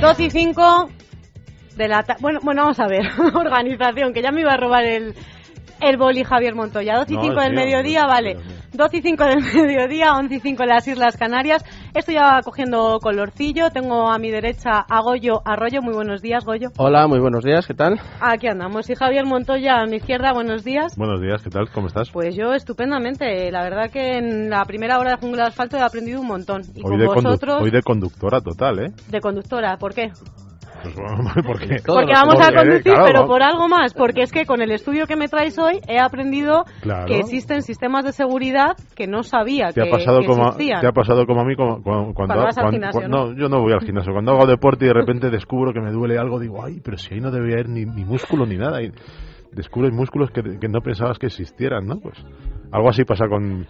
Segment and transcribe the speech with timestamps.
[0.00, 0.88] Doce y 5
[1.76, 4.84] de la ta- bueno, bueno, vamos a ver, organización, que ya me iba a robar
[4.84, 5.14] el,
[5.80, 6.96] el boli Javier Montoya.
[6.96, 8.36] 12 y No, 5 del mediodía, vale.
[8.80, 8.90] Dios mío.
[8.90, 11.64] 12 y 5 del mediodía, 11 y 5 en las Islas Canarias.
[11.94, 13.70] Esto ya va cogiendo colorcillo.
[13.70, 15.82] Tengo a mi derecha a Goyo Arroyo.
[15.82, 16.70] Muy buenos días, Goyo.
[16.78, 18.00] Hola, muy buenos días, ¿qué tal?
[18.20, 18.88] Aquí andamos.
[18.88, 20.96] Y Javier Montoya a mi izquierda, buenos días.
[20.96, 21.70] Buenos días, ¿qué tal?
[21.70, 22.10] ¿Cómo estás?
[22.10, 23.50] Pues yo estupendamente.
[23.50, 26.62] La verdad que en la primera hora de Jungla de Asfalto he aprendido un montón.
[26.74, 28.92] Y hoy, con de vosotros, hoy de conductora total, ¿eh?
[29.08, 29.76] de conductora.
[29.76, 30.12] ¿Por qué?
[30.82, 33.92] Pues, bueno, porque vamos a conducir, claro, pero por algo más.
[33.94, 37.06] Porque es que con el estudio que me traes hoy he aprendido Claro.
[37.06, 40.56] que existen sistemas de seguridad que no sabía te que, ha pasado que como a,
[40.56, 43.16] te ha pasado como a mí como- cuando, cuando, Cuando vas al cuando- gimnasio, cuando-
[43.18, 43.32] ¿no?
[43.32, 45.90] no, yo no voy al gimnasio cuando hago deporte y de repente descubro que me
[45.90, 48.82] duele algo digo ay pero si ahí no debe haber ni, ni músculo ni nada
[48.82, 48.90] y
[49.52, 52.16] descubres músculos que, que no pensabas que existieran no pues
[52.72, 53.66] algo así pasa con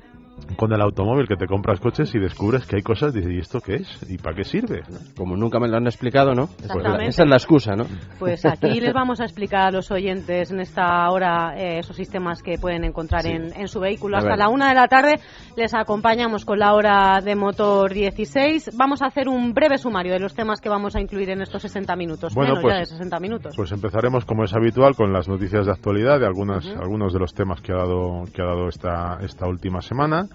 [0.57, 3.61] con el automóvil que te compras coches y descubres que hay cosas dices y esto
[3.61, 4.83] qué es y para qué sirve
[5.17, 6.45] Como nunca me lo han explicado, ¿no?
[6.45, 7.09] Esa es la- Exactamente.
[7.09, 7.87] Esa es la excusa, ¿no?
[8.19, 12.43] Pues aquí les vamos a explicar a los oyentes en esta hora eh, esos sistemas
[12.43, 13.31] que pueden encontrar Sí.
[13.31, 14.17] en, en su vehículo.
[14.17, 15.21] Hasta la una de la tarde
[15.57, 18.71] les acompañamos con la hora de motor 16.
[18.77, 21.63] Vamos a hacer un breve sumario de los temas que vamos a incluir en estos
[21.63, 22.35] 60 minutos.
[22.35, 23.55] Bueno, Menos pues- ya de 60 minutos.
[23.57, 27.35] Pues empezaremos, como es habitual, con las noticias de actualidad de algunas, algunos de los
[27.35, 30.27] temas que ha dado, que ha dado esta, esta última semana.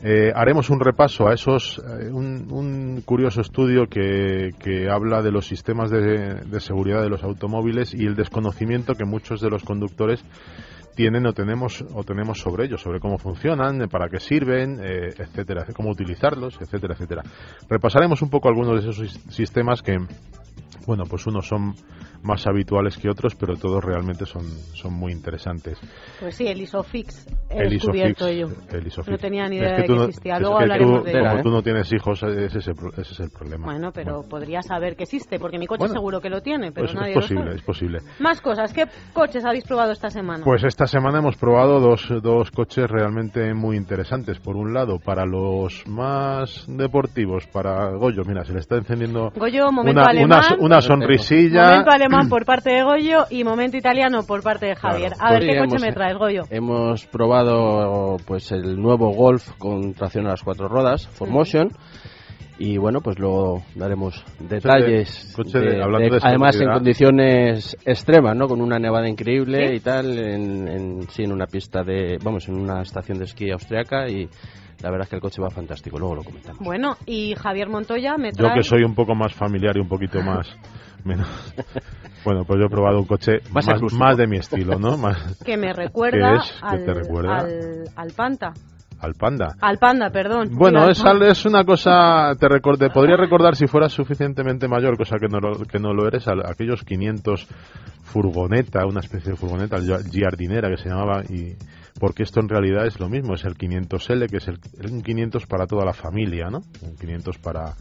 [0.00, 5.32] Eh, haremos un repaso a esos, eh, un, un curioso estudio que, que habla de
[5.32, 9.64] los sistemas de, de seguridad de los automóviles y el desconocimiento que muchos de los
[9.64, 10.24] conductores
[10.94, 15.66] tienen o tenemos o tenemos sobre ellos, sobre cómo funcionan, para qué sirven, eh, etcétera,
[15.74, 17.22] cómo utilizarlos, etcétera, etcétera.
[17.68, 19.96] Repasaremos un poco algunos de esos sis- sistemas que,
[20.86, 21.74] bueno, pues unos son
[22.22, 24.42] más habituales que otros, pero todos realmente son,
[24.74, 25.78] son muy interesantes.
[26.18, 28.76] Pues sí, el Isofix he El descubierto Isofix, yo.
[28.78, 29.10] el Isofix.
[29.12, 30.34] No tenía ni Es idea que de que no- existía.
[30.34, 31.42] es Luego hablaremos tú, de Como ello.
[31.42, 33.66] tú no tienes hijos, ese es el, ese es el problema.
[33.66, 36.72] Bueno, pero Bueno, podría saber que existe, porque mi coche Bueno, seguro que lo tiene,
[36.72, 37.54] pero pues nadie es lo posible, sabe.
[37.56, 37.98] es posible.
[38.18, 38.72] Más cosas.
[38.72, 40.42] ¿Qué coches habéis probado esta semana?
[40.44, 44.40] Pues esta semana hemos probado dos, dos coches realmente muy interesantes.
[44.40, 49.70] Por un lado, para los más deportivos, para Goyo, mira, se le está encendiendo Goyo,
[49.70, 50.40] momento una, alemán.
[50.58, 51.64] una, una sonrisilla.
[51.70, 55.12] Momento alemán por parte de Goyo y momento italiano por parte de Javier.
[55.12, 55.26] Claro.
[55.26, 56.42] A ver, Pues ¿qué sí, coche hemos- me traes, Goyo?
[56.50, 61.70] Hemos probado pues el nuevo Golf con tracción a las cuatro rodas, Formotion.
[62.60, 65.32] Y bueno, pues luego daremos detalles.
[65.36, 68.48] coche de- hablando de además en condiciones extremas, ¿no?
[68.48, 69.74] Con una nevada increíble ¿Sí?
[69.76, 73.50] y tal, en, en, sí, en una pista de, vamos, en una estación de esquí
[73.52, 74.28] austriaca y
[74.82, 76.60] la verdad es que el coche va fantástico, luego lo comentamos.
[76.64, 78.54] Bueno, y Javier Montoya me Yo trae...
[78.54, 80.48] que soy un poco más familiar y un poquito más...
[81.04, 81.28] menos
[82.24, 84.04] Bueno, pues yo he probado un coche Más más, exclusivo.
[84.04, 84.96] más de mi estilo, ¿no?
[84.98, 86.52] Más que me recuerda, ¿Qué es?
[86.52, 87.38] ¿Qué al, te recuerda?
[87.38, 88.52] Al, al Panta.
[89.00, 89.54] al Panda.
[89.60, 90.50] Al Panda, perdón.
[90.52, 95.28] Bueno, es, es una cosa, te recordé, podría recordar si fueras suficientemente mayor, cosa que
[95.28, 97.46] no lo, que no lo eres, a, aquellos 500
[98.02, 99.76] furgoneta, una especie de furgoneta,
[100.10, 101.54] giardinera que se llamaba, y
[101.98, 104.58] porque esto en realidad es lo mismo, es el 500L, que es el,
[104.90, 106.58] un 500 para toda la familia, ¿no?
[106.82, 107.74] Un 500 para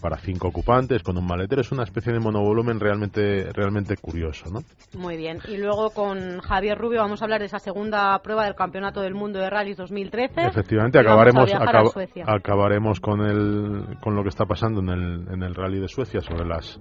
[0.00, 4.60] para cinco ocupantes con un maletero es una especie de monovolumen realmente realmente curioso, ¿no?
[5.00, 5.38] Muy bien.
[5.48, 9.14] Y luego con Javier Rubio vamos a hablar de esa segunda prueba del Campeonato del
[9.14, 10.42] Mundo de Rallys 2013.
[10.42, 11.84] Efectivamente, acabaremos acab-
[12.26, 16.20] acabaremos con el con lo que está pasando en el en el Rally de Suecia
[16.20, 16.78] sobre las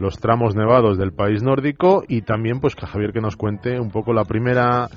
[0.00, 3.92] los tramos nevados del país nórdico y también pues que Javier que nos cuente un
[3.92, 4.88] poco la primera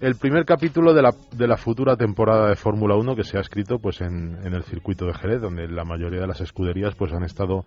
[0.00, 3.40] el primer capítulo de la, de la futura temporada de Fórmula 1 que se ha
[3.40, 7.12] escrito pues en, en el circuito de Jerez, donde la mayoría de las escuderías pues
[7.12, 7.66] han estado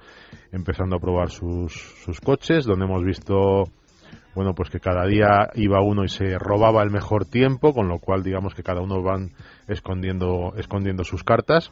[0.51, 3.65] empezando a probar sus, sus coches, donde hemos visto
[4.33, 7.99] bueno pues que cada día iba uno y se robaba el mejor tiempo, con lo
[7.99, 9.29] cual digamos que cada uno van
[9.67, 11.71] escondiendo, escondiendo sus cartas.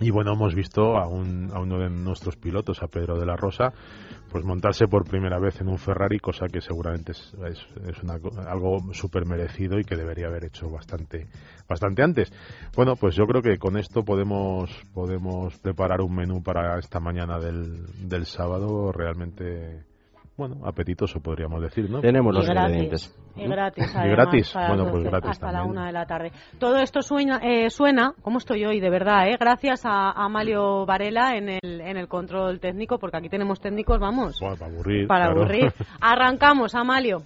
[0.00, 3.36] Y bueno, hemos visto a, un, a uno de nuestros pilotos, a Pedro de la
[3.36, 3.72] Rosa,
[4.30, 7.66] pues montarse por primera vez en un Ferrari, cosa que seguramente es, es,
[8.48, 11.28] algo súper merecido y que debería haber hecho bastante,
[11.68, 12.32] bastante antes.
[12.74, 17.38] Bueno, pues yo creo que con esto podemos, podemos preparar un menú para esta mañana
[17.38, 19.91] del, del sábado realmente
[20.36, 22.00] bueno, apetitoso podríamos decir, ¿no?
[22.00, 22.64] Tenemos Y los gratis.
[22.70, 23.18] ingredientes.
[23.36, 24.54] Y gratis, ¿Y gratis?
[24.54, 26.32] Bueno, pues gratis Hasta la una de la tarde.
[26.58, 28.80] Todo esto suena, eh, suena ¿cómo estoy hoy?
[28.80, 29.36] De verdad, ¿eh?
[29.38, 33.98] Gracias a, a Amalio Varela en el, en el control técnico, porque aquí tenemos técnicos,
[34.00, 35.06] vamos, Bueno, para aburrir.
[35.06, 35.40] para claro.
[35.40, 35.72] aburrir.
[36.00, 37.22] Arrancamos, Amalio.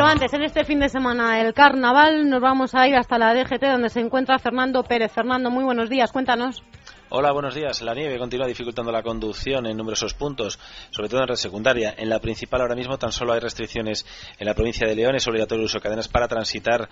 [0.00, 3.34] Pero antes, en este fin de semana del carnaval, nos vamos a ir hasta la
[3.34, 5.12] DGT donde se encuentra Fernando Pérez.
[5.12, 6.62] Fernando, muy buenos días, cuéntanos.
[7.12, 7.82] Hola, buenos días.
[7.82, 10.60] La nieve continúa dificultando la conducción en numerosos puntos,
[10.92, 11.92] sobre todo en red secundaria.
[11.98, 14.06] En la principal ahora mismo tan solo hay restricciones
[14.38, 15.16] en la provincia de León.
[15.16, 16.88] Es obligatorio el uso de cadenas para transitar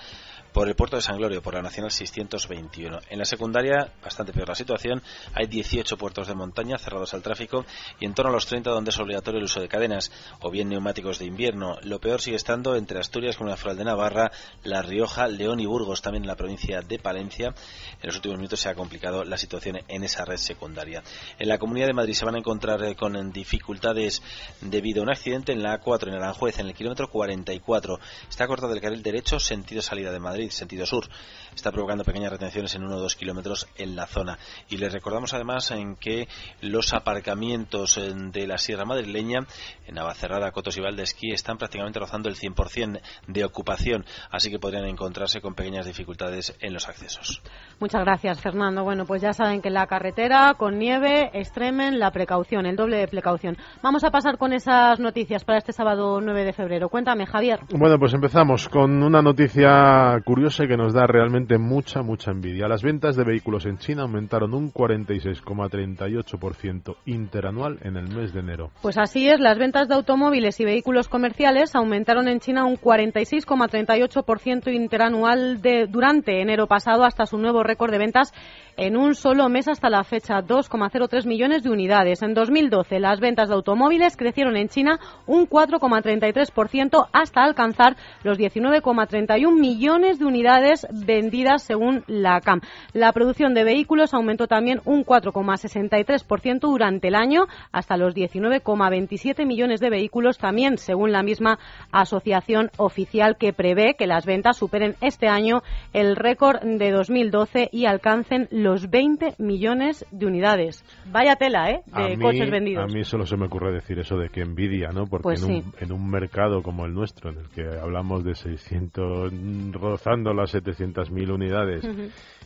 [0.53, 2.99] por el puerto de San Glorio, por la Nacional 621.
[3.11, 5.03] En la secundaria, bastante peor la situación.
[5.35, 7.65] Hay 18 puertos de montaña cerrados al tráfico
[8.01, 10.11] y en torno a los 30 donde es obligatorio el uso de cadenas
[10.41, 11.77] o bien neumáticos de invierno.
[11.83, 14.33] Lo peor sigue estando entre Asturias, Comunidad Foral de Navarra,
[14.65, 17.55] La Rioja, León y Burgos, también en la provincia de Palencia.
[18.01, 21.03] En los últimos minutos se ha complicado la situación en esa red secundaria.
[21.39, 24.23] En la Comunidad de Madrid se van a encontrar eh, con dificultades
[24.61, 27.99] debido a un accidente en la A4 en Aranjuez, en el kilómetro 44.
[28.29, 31.07] Está cortado el carril derecho sentido salida de Madrid, sentido sur.
[31.55, 34.39] Está provocando pequeñas retenciones en uno o dos kilómetros en la zona.
[34.69, 36.29] Y les recordamos además en que
[36.61, 39.41] los aparcamientos eh, de la Sierra Madrileña,
[39.87, 44.87] en Navacerrada, Cotos y Valdesquí, están prácticamente rozando el 100% de ocupación, así que podrían
[44.87, 47.43] encontrarse con pequeñas dificultades en los accesos.
[47.81, 48.85] Muchas gracias, Fernando.
[48.85, 53.09] Bueno, pues ya saben que la carretera, con nieve, extremen la precaución, el doble de
[53.09, 53.57] precaución.
[53.83, 56.89] Vamos a pasar con esas noticias para este sábado 9 de febrero.
[56.89, 57.59] Cuéntame, Javier.
[57.77, 62.69] Bueno, pues empezamos con una noticia curiosa y que nos da realmente mucha, mucha envidia.
[62.69, 68.71] Las ventas de vehículos en China aumentaron un 46,38% interanual en el mes de enero.
[68.81, 74.73] Pues así es, las ventas de automóviles y vehículos comerciales aumentaron en China un 46,38%
[74.73, 78.33] interanual de, durante enero pasado hasta su nuevo récord de ventas
[78.79, 82.23] en un solo mes hasta la fecha, 2,03 millones de unidades.
[82.23, 89.59] En 2012 las ventas de automóviles crecieron en China un 4,33% hasta alcanzar los 19,31
[89.59, 92.61] millones de unidades vendidas según la CAM.
[92.93, 99.81] La producción de vehículos aumentó también un 4,63% durante el año hasta los 19,27 millones
[99.81, 101.59] de vehículos también según la misma
[101.93, 105.63] asociación oficial que prevé que las ventas superen este año
[105.93, 109.78] el récord de 2012 y alcancen los 20 millones
[110.11, 110.85] de unidades.
[111.11, 111.83] Vaya tela, ¿eh?
[111.87, 112.85] De a mí, coches vendidos.
[112.85, 115.07] A mí solo se me ocurre decir eso de que envidia, ¿no?
[115.07, 115.65] Porque Pues en, sí.
[115.65, 120.33] un, en un mercado como el nuestro, en el que hablamos de 600, mm, rozando
[120.35, 121.85] las 700.000 unidades,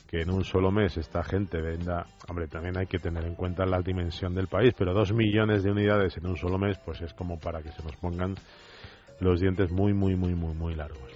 [0.08, 3.64] que en un solo mes esta gente venda, hombre, también hay que tener en cuenta
[3.64, 7.14] la dimensión del país, pero dos millones de unidades en un solo mes, pues es
[7.14, 8.34] como para que se nos pongan
[9.20, 11.12] los dientes muy, muy, muy, muy, muy largos.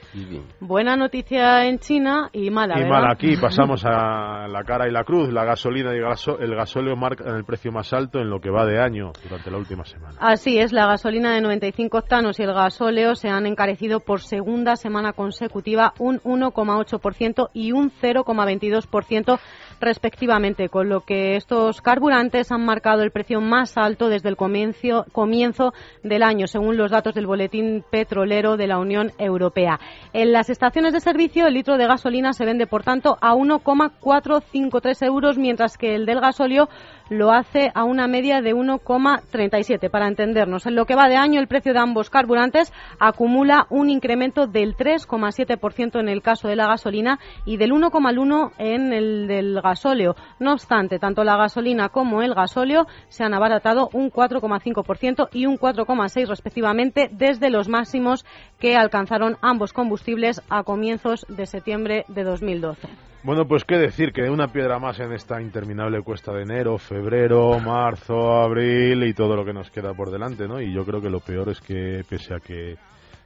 [0.61, 3.01] Buena noticia en China y mala, y ¿verdad?
[3.03, 5.33] mal aquí, pasamos a la cara y la cruz.
[5.33, 8.81] La gasolina y el gasóleo marcan el precio más alto en lo que va de
[8.81, 10.17] año durante la última semana.
[10.21, 14.77] Así es, la gasolina de 95 octanos y el gasóleo se han encarecido por segunda
[14.77, 19.39] semana consecutiva un 1,8% y un 0,22%
[19.81, 25.05] respectivamente, con lo que estos carburantes han marcado el precio más alto desde el comienzo,
[25.13, 25.73] comienzo
[26.03, 29.79] del año, según los datos del Boletín Petrolero de la Unión Europea.
[30.13, 35.03] En las estaciones de servicio, el litro de gasolina se vende, por tanto, a 1,453
[35.03, 36.69] euros, mientras que el del gasóleo
[37.09, 40.67] lo hace a una media de 1,37 para entendernos.
[40.67, 44.77] En lo que va de año, el precio de ambos carburantes acumula un incremento del
[44.77, 50.17] 3,7% en el caso de la gasolina y del 1,1% en el del gasóleo.
[50.39, 55.59] No obstante, tanto la gasolina como el gasóleo se han abaratado un 4,5% y un
[55.59, 58.25] 4,6% respectivamente desde los máximos
[58.59, 62.89] que alcanzaron ambos combustibles a comienzos de septiembre de 2012.
[63.27, 67.59] Bueno, pues qué decir, que una piedra más en esta interminable cuesta de enero, febrero,
[67.59, 70.61] marzo, abril y todo lo que nos queda por delante, ¿no?
[70.61, 72.77] Y yo creo que lo peor es que, pese a que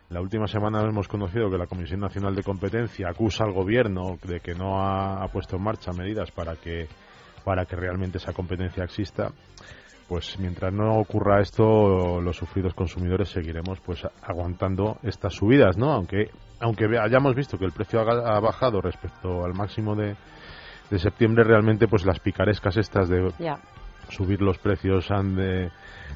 [0.08, 4.40] la última semana hemos conocido que la Comisión Nacional de Competencia acusa al Gobierno de
[4.40, 6.88] que no ha, ha puesto en marcha medidas para que,
[7.44, 9.32] para que realmente esa competencia exista,
[10.10, 15.92] pues mientras no ocurra esto, los sufridos consumidores seguiremos pues aguantando estas subidas, ¿no?
[15.92, 20.16] Aunque aunque hayamos visto que el precio ha, ha bajado respecto al máximo de,
[20.90, 23.32] de septiembre, realmente pues las picarescas estas de
[24.10, 25.70] subir los precios han de-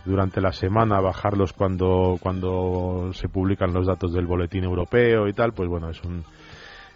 [0.05, 5.53] durante la semana, bajarlos cuando cuando se publican los datos del boletín europeo y tal,
[5.53, 6.25] pues bueno, es un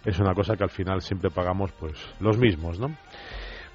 [0.03, 2.89] es una cosa que al final siempre pagamos pues los mismos, ¿no?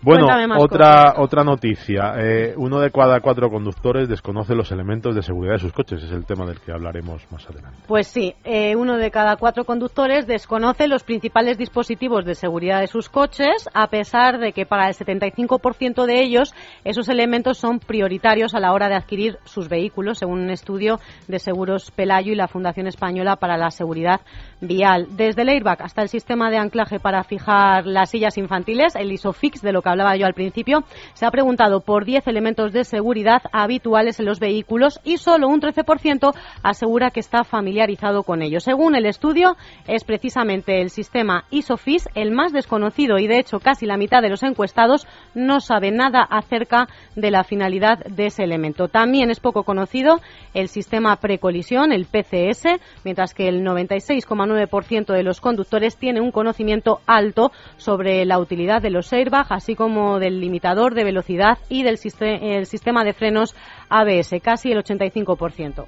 [0.04, 0.26] Bueno,
[0.58, 1.14] otra cosas.
[1.18, 2.12] otra noticia.
[2.18, 6.02] Eh, uno de cada cuatro conductores desconoce los elementos de seguridad de sus coches.
[6.02, 7.78] Es el tema del que hablaremos más adelante.
[7.87, 12.87] Pues sí, eh, uno de cada cuatro conductores desconoce los principales dispositivos de seguridad de
[12.87, 18.54] sus coches, a pesar de que para el 75% de ellos esos elementos son prioritarios
[18.54, 22.49] a la hora de adquirir sus vehículos, según un estudio de Seguros Pelayo y la
[22.49, 24.20] Fundación Española para la Seguridad
[24.61, 25.06] Vial.
[25.16, 29.62] Desde el airbag hasta el sistema de anclaje para fijar las sillas infantiles, el ISOFIX,
[29.62, 30.84] de lo que hablaba yo al principio,
[31.14, 35.60] se ha preguntado por 10 elementos de seguridad habituales en los vehículos y solo un
[35.60, 38.64] 13% asegura que está familiarizado con ellos.
[38.64, 43.86] Según el estudio, es precisamente el sistema ISOFIX el más desconocido y, de hecho, casi
[43.86, 48.88] la mitad de los encuestados no sabe nada acerca de la finalidad de ese elemento.
[48.88, 50.20] También es poco conocido
[50.54, 57.00] el sistema precolisión, el PCS, mientras que el 96,9% de los conductores tiene un conocimiento
[57.06, 59.83] alto sobre la utilidad de los airbags, así como
[60.18, 63.54] del limitador de velocidad y del el sistema de frenos
[63.88, 65.84] ABS, casi el 85%.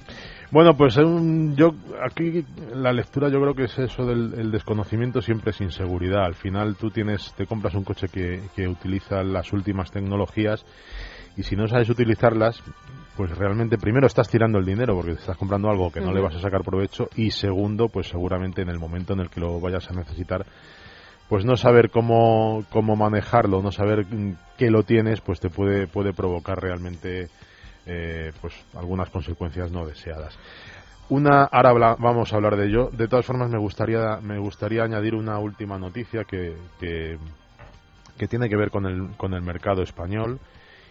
[0.51, 5.21] Bueno, pues un- yo aquí la lectura yo creo que es eso del el desconocimiento
[5.21, 6.23] siempre sin seguridad.
[6.23, 10.65] Al final tú tienes, te compras un coche que, que utiliza las últimas tecnologías
[11.35, 12.63] y si no sabes utilizarlas,
[13.17, 16.21] pues realmente primero estás tirando el dinero porque te estás comprando algo que no le
[16.21, 19.59] vas a sacar provecho y segundo, pues seguramente en el momento en el que lo
[19.59, 20.45] vayas a necesitar,
[21.29, 24.05] pues no saber cómo, cómo manejarlo, no saber
[24.57, 27.27] qué lo tienes, pues te puede, puede provocar realmente
[27.85, 30.37] eh, pues algunas consecuencias no deseadas.
[31.09, 32.89] Una, ahora vamos a hablar de ello.
[32.91, 37.17] De todas formas, me gustaría, me gustaría añadir una última noticia que, que,
[38.17, 40.39] que tiene que ver con el, con el mercado español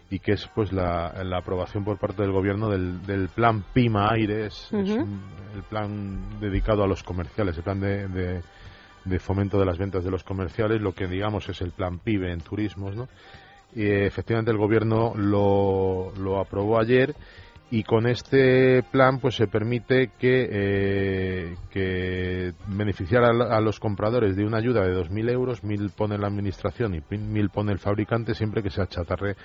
[0.09, 4.11] y que es pues la, la aprobación por parte del gobierno del, del plan PIMA
[4.11, 5.21] Aires, es un-
[5.55, 8.43] el plan dedicado a los comerciales, el plan de, de-
[9.07, 12.33] de fomento de las ventas de los comerciales, lo que digamos es el plan PIBE
[12.33, 13.09] en turismos, ¿no?
[13.75, 17.15] Y eh, efectivamente el gobierno lo, lo aprobó ayer
[17.71, 24.37] y con este plan pues se permite que, eh, que beneficiar a, a los compradores
[24.37, 28.35] de una ayuda de 2.000 euros, 1.000 pone la administración y 1.000 pone el fabricante
[28.35, 29.37] siempre que se achatarre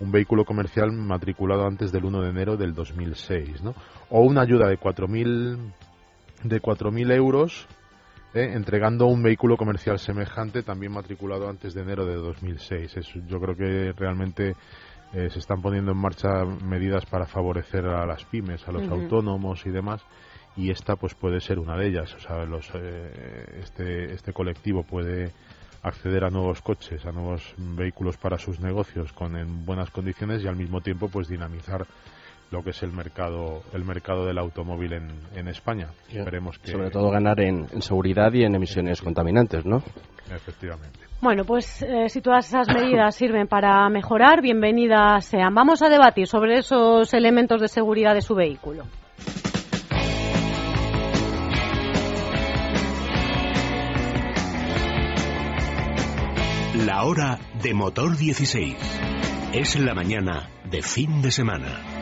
[0.00, 3.74] un vehículo comercial matriculado antes del 1 de enero del 2006, ¿no?
[4.10, 5.58] O una ayuda de 4.000
[6.42, 7.66] de 4.000 euros
[8.34, 12.96] eh, entregando un vehículo comercial semejante también matriculado antes de enero de 2006.
[12.96, 14.54] Es- yo creo que realmente
[15.12, 19.64] eh, se están poniendo en marcha medidas para favorecer a las pymes, a los autónomos
[19.64, 20.02] y demás.
[20.56, 22.12] Y esta pues puede ser una de ellas.
[22.14, 25.32] O sea, los, eh, este, este colectivo puede
[25.82, 30.48] acceder a nuevos coches, a nuevos vehículos para sus negocios con en buenas condiciones y
[30.48, 31.86] al mismo tiempo pues dinamizar
[32.50, 35.88] lo que es el mercado el mercado del automóvil en, en España.
[36.08, 39.82] Esperemos que Sobre todo ganar en, en seguridad y en emisiones contaminantes, ¿no?
[40.32, 41.00] efectivamente.
[41.20, 45.54] Bueno, pues eh, si todas esas medidas sirven para mejorar, bienvenidas sean.
[45.54, 48.84] Vamos a debatir sobre esos elementos de seguridad de su vehículo.
[56.86, 58.76] La hora de motor 16.
[59.52, 61.93] Es la mañana de fin de semana.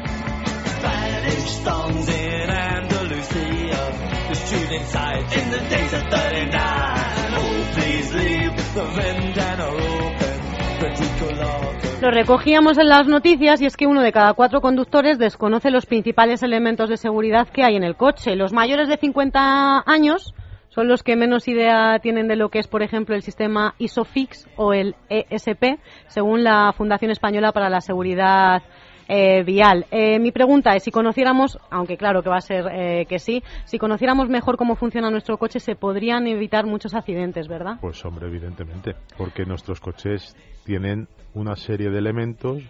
[10.80, 11.42] 39.
[11.44, 11.72] Oh.
[12.00, 15.86] Lo recogíamos en las noticias y es que uno de cada cuatro conductores desconoce los
[15.86, 18.34] principales elementos de seguridad que hay en el coche.
[18.34, 20.34] Los mayores de 50 años
[20.70, 24.48] son los que menos idea tienen de lo que es, por ejemplo, el sistema ISOFIX
[24.56, 28.62] o el ESP, según la Fundación Española para la Seguridad
[29.08, 29.86] eh, Vial.
[29.90, 33.42] Eh, mi pregunta es, si conociéramos, aunque claro que va a ser eh, que sí,
[33.64, 37.76] si conociéramos mejor cómo funciona nuestro coche, se podrían evitar muchos accidentes, ¿verdad?
[37.80, 42.62] Pues hombre, evidentemente, porque nuestros coches tienen una serie de elementos.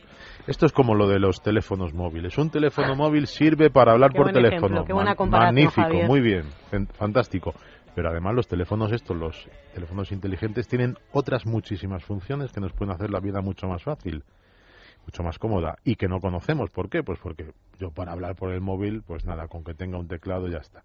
[0.46, 2.36] Esto es como lo de los teléfonos móviles.
[2.38, 4.82] Un teléfono móvil sirve para hablar Qué por teléfono.
[4.82, 6.06] ejemplo, Man- Magnífico, Javier.
[6.06, 7.54] muy bien, fan- fantástico.
[7.94, 12.94] Pero además los teléfonos estos, los teléfonos inteligentes, tienen otras muchísimas funciones que nos pueden
[12.94, 14.22] hacer la vida mucho más fácil,
[15.06, 16.70] mucho más cómoda y que no conocemos.
[16.70, 17.02] ¿Por qué?
[17.02, 20.48] Pues porque yo para hablar por el móvil, pues nada, con que tenga un teclado
[20.48, 20.82] ya está.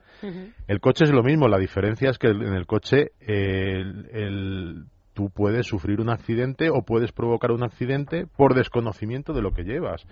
[0.67, 4.86] El coche es lo mismo, la diferencia es que en el coche eh, el- el-
[5.13, 9.63] tú puedes sufrir un accidente o puedes provocar un accidente por desconocimiento de lo que
[9.63, 10.05] llevas.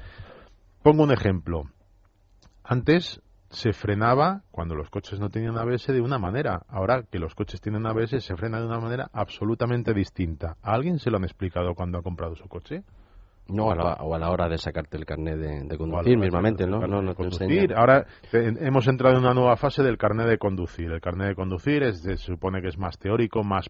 [0.82, 1.64] Pongo un ejemplo.
[2.64, 6.64] Antes se frenaba cuando los coches no tenían ABS de una manera.
[6.68, 10.58] Ahora que los coches tienen ABS se frena de una manera absolutamente distinta.
[10.64, 12.84] ¿A alguien se lo han explicado cuando ha comprado su coche?
[13.48, 16.66] No, a la- o a la hora de sacarte el carnet de, O conducir mismamente,
[16.66, 16.80] ¿no?
[16.80, 17.74] te conducir.
[17.76, 20.92] Ahora te- hemos entrado en una nueva fase del carnet de conducir.
[20.92, 23.70] El carnet de conducir es, se supone que es más teórico, más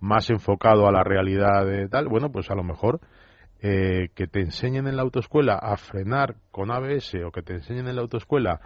[0.00, 2.98] más enfocado a la realidad de tal, bueno, pues a lo mejor
[3.60, 7.86] eh, que te enseñen en la autoescuela a frenar con ABS o que te enseñen
[7.86, 8.58] en la autoescuela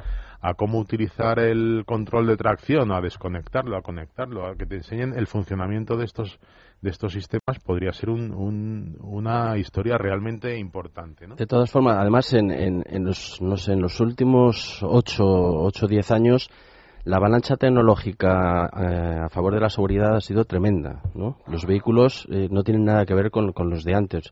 [0.48, 5.12] a cómo utilizar el control de tracción, a desconectarlo, a conectarlo, a que te enseñen
[5.16, 6.38] el funcionamiento de estos
[6.82, 11.26] de estos sistemas podría ser un- un- una historia realmente importante.
[11.26, 11.34] ¿no?
[11.34, 15.70] De todas formas, además, en, en, en los, no sé, en los últimos 8 o
[15.88, 16.50] 10 años,
[17.04, 21.00] la avalancha tecnológica eh, a favor de la seguridad ha sido tremenda.
[21.14, 21.38] ¿no?
[21.48, 24.30] Los vehículos eh, no tienen nada que ver con, con los de antes.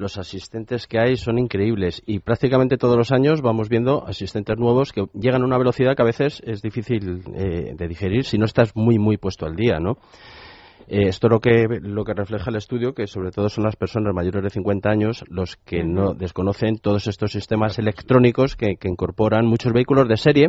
[0.00, 4.92] Los asistentes que hay son increíbles y prácticamente todos los años vamos viendo asistentes nuevos
[4.92, 8.46] que llegan a una velocidad que a veces es difícil eh, de digerir si no
[8.46, 9.98] estás muy, muy puesto al día, ¿no?
[10.88, 14.14] Eh, esto lo que, lo que refleja el estudio, que sobre todo son las personas
[14.14, 19.44] mayores de 50 años los que no desconocen todos estos sistemas electrónicos que, que incorporan
[19.44, 20.48] muchos vehículos de serie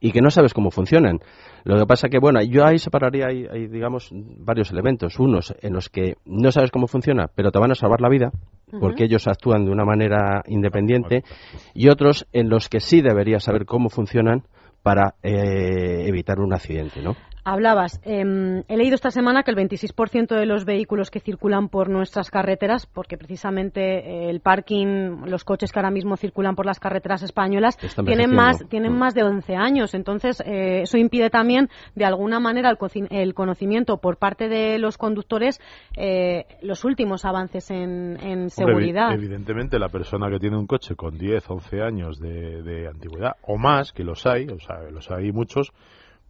[0.00, 1.20] y que no sabes cómo funcionan.
[1.62, 5.20] Lo que pasa que, bueno, yo ahí separaría, hay, hay, digamos, varios elementos.
[5.20, 8.32] Unos en los que no sabes cómo funciona, pero te van a salvar la vida,
[8.80, 11.24] porque ellos actúan de una manera independiente,
[11.74, 14.42] y otros en los que sí deberías saber cómo funcionan
[14.82, 17.16] para eh, evitar un accidente, ¿no?
[17.44, 21.88] Hablabas, eh, he leído esta semana que el 26% de los vehículos que circulan por
[21.88, 23.80] nuestras carreteras, porque precisamente
[24.26, 28.64] eh, el parking, los coches que ahora mismo circulan por las carreteras españolas, tienen más,
[28.68, 28.98] tienen Mm.
[28.98, 29.94] más de 11 años.
[29.94, 32.78] Entonces, eh, eso impide también, de alguna manera, el,
[33.10, 35.60] el conocimiento por parte de los conductores,
[35.96, 39.10] eh, los últimos avances en, seguridad.
[39.10, 43.32] evi- evidentemente, la persona que tiene un coche con 10, 11 años de, de antigüedad,
[43.42, 45.72] o más, que los hay, o sea, los hay muchos,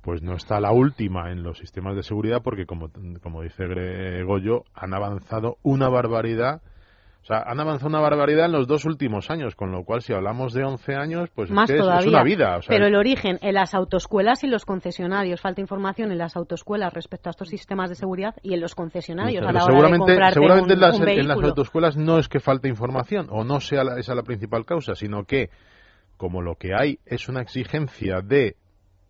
[0.03, 2.91] pues no está la última en los sistemas de seguridad porque, como,
[3.23, 3.65] como dice
[4.25, 6.61] Goyo, han avanzado una barbaridad.
[7.23, 10.13] O sea, han avanzado una barbaridad en los dos últimos años, con lo cual, si
[10.13, 12.01] hablamos de 11 años, pues es más que es- todavía.
[12.01, 12.57] es una vida.
[12.57, 15.41] O sea, Pero el origen en las autoescuelas y los concesionarios.
[15.41, 19.47] Falta información en las autoescuelas respecto a estos sistemas de seguridad y en los concesionarios
[19.47, 22.19] a la hora de seguramente, comprarte seguramente un, en, las, un en las autoescuelas no
[22.19, 25.49] es que falte información o no sea la- esa la principal causa, sino que
[26.17, 28.57] como lo que hay es una exigencia de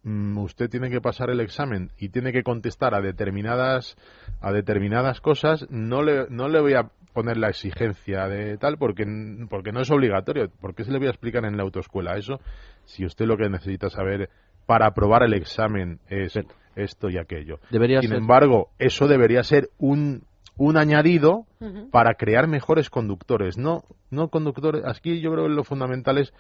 [0.05, 3.97] usted tiene que pasar el examen y tiene que contestar a determinadas
[4.41, 9.05] a determinadas cosas, no le, no le voy a poner la exigencia de tal porque
[9.49, 10.49] porque no es obligatorio.
[10.61, 12.41] ¿Por qué se le voy a explicar en la autoescuela eso
[12.85, 14.29] si usted lo que necesita saber
[14.67, 16.39] para aprobar el examen es
[16.75, 17.61] esto y aquello?
[17.71, 20.25] Debería Sin ser- embargo, eso debería ser un,
[20.57, 21.47] un añadido
[21.93, 23.57] para crear mejores conductores.
[23.59, 24.83] No, no conductores.
[24.85, 26.33] Aquí yo creo que lo fundamental es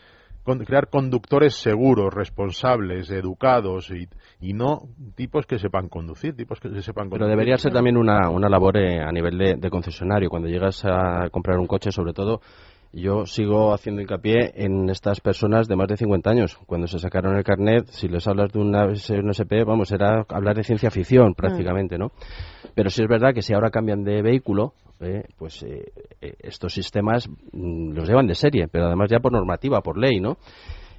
[0.44, 4.08] crear conductores seguros, responsables, educados y,
[4.40, 4.82] y no
[5.14, 7.20] tipos que sepan conducir, tipos que se sepan conducir.
[7.20, 10.30] Pero debería ser también una, una labor eh, a nivel de, de concesionario.
[10.30, 12.40] Cuando llegas a comprar un coche, sobre todo,
[12.92, 16.58] yo sigo haciendo hincapié en estas personas de más de 50 años.
[16.66, 20.56] Cuando se sacaron el carnet, si les hablas de una, un SP, vamos, era hablar
[20.56, 22.12] de ciencia ficción prácticamente, ¿no?
[22.74, 26.72] Pero sí es verdad que si ahora cambian de vehículo, eh, pues eh, eh, estos
[26.74, 30.36] sistemas mm, los llevan de serie, pero además ya por normativa, por ley, ¿no?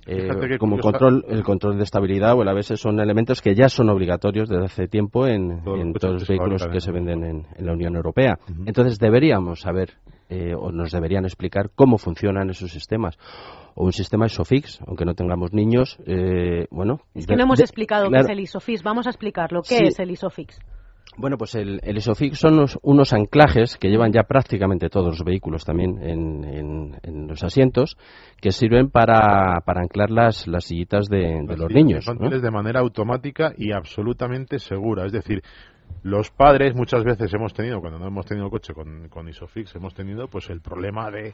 [0.06, 0.28] Eh,
[0.60, 3.90] como curiosa- control, el control de estabilidad o el ABS son elementos que ya son
[3.90, 7.66] obligatorios desde hace tiempo en, Todos los en todos vehículos que se venden en, en
[7.66, 8.38] la Unión Europea.
[8.66, 9.92] Entonces deberíamos saber
[10.30, 13.18] eh, o nos deberían explicar cómo funcionan esos sistemas.
[13.76, 17.00] O un sistema ISOFIX, aunque no tengamos niños, eh, bueno...
[17.16, 18.84] Es que de- no hemos de- explicado qué es el ISOFIX.
[18.84, 19.62] Vamos a explicarlo.
[19.62, 19.84] ¿Qué Sí.
[19.86, 20.60] es el ISOFIX?
[21.16, 25.24] Bueno, pues el, el ISOFIX son unos, unos anclajes que llevan ya prácticamente todos los
[25.24, 27.98] vehículos también en, en- en los asientos
[28.42, 32.06] que sirven para, para anclar las, las sillitas de, de Las los niños.
[32.06, 35.06] de manera automática y absolutamente segura.
[35.06, 35.44] Es decir,
[36.02, 39.94] los padres muchas veces hemos tenido, cuando no hemos tenido coche con, con Isofix, hemos
[39.94, 41.34] tenido pues el problema de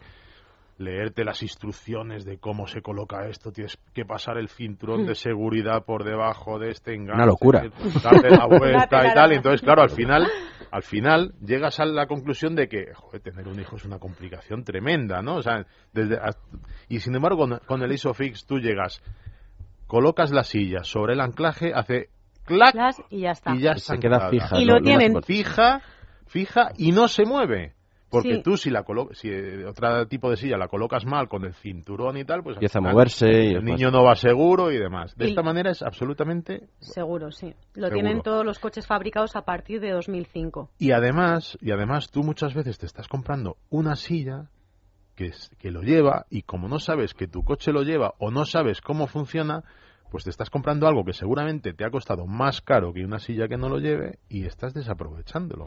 [0.80, 5.84] leerte las instrucciones de cómo se coloca esto, tienes que pasar el cinturón de seguridad
[5.86, 7.63] por debajo de este enganche, Una locura.
[8.04, 10.26] darle la vuelta y tal, y entonces claro, al final
[10.72, 14.63] al final llegas a la conclusión de que joder, tener un hijo es una complicación
[14.63, 15.36] tremenda, ¿no?
[15.36, 16.42] O sea, desde hasta-
[16.88, 19.02] y sin embargo con, con el Isofix tú llegas
[19.88, 22.10] colocas la silla sobre el anclaje, hace
[22.46, 22.76] clac
[23.10, 23.54] y ya está.
[23.56, 24.60] y ya se queda fija.
[24.60, 25.22] Y lo- lo tienen.
[25.24, 25.82] fija,
[26.28, 27.74] fija y no se mueve.
[28.10, 28.41] Porque Sí.
[28.43, 31.54] tú si la colo si eh, otro tipo de silla la colocas mal con el
[31.54, 35.15] cinturón y tal, pues Empieza a moverse y el niño no va seguro y demás.
[35.15, 37.54] De Y- esta manera es absolutamente Seguro, sí.
[37.76, 37.93] Lo Seguro.
[37.93, 40.72] tienen todos los coches fabricados a partir de 2005.
[40.80, 44.50] y además y además tú muchas veces te estás comprando una silla
[45.15, 48.32] que es- que lo lleva y como no sabes que tu coche lo lleva o
[48.32, 49.63] no sabes cómo funciona,
[50.10, 53.48] pues te estás comprando algo que seguramente te ha costado más caro que una silla
[53.48, 55.65] que no lo lleve y estás desaprovechándolo.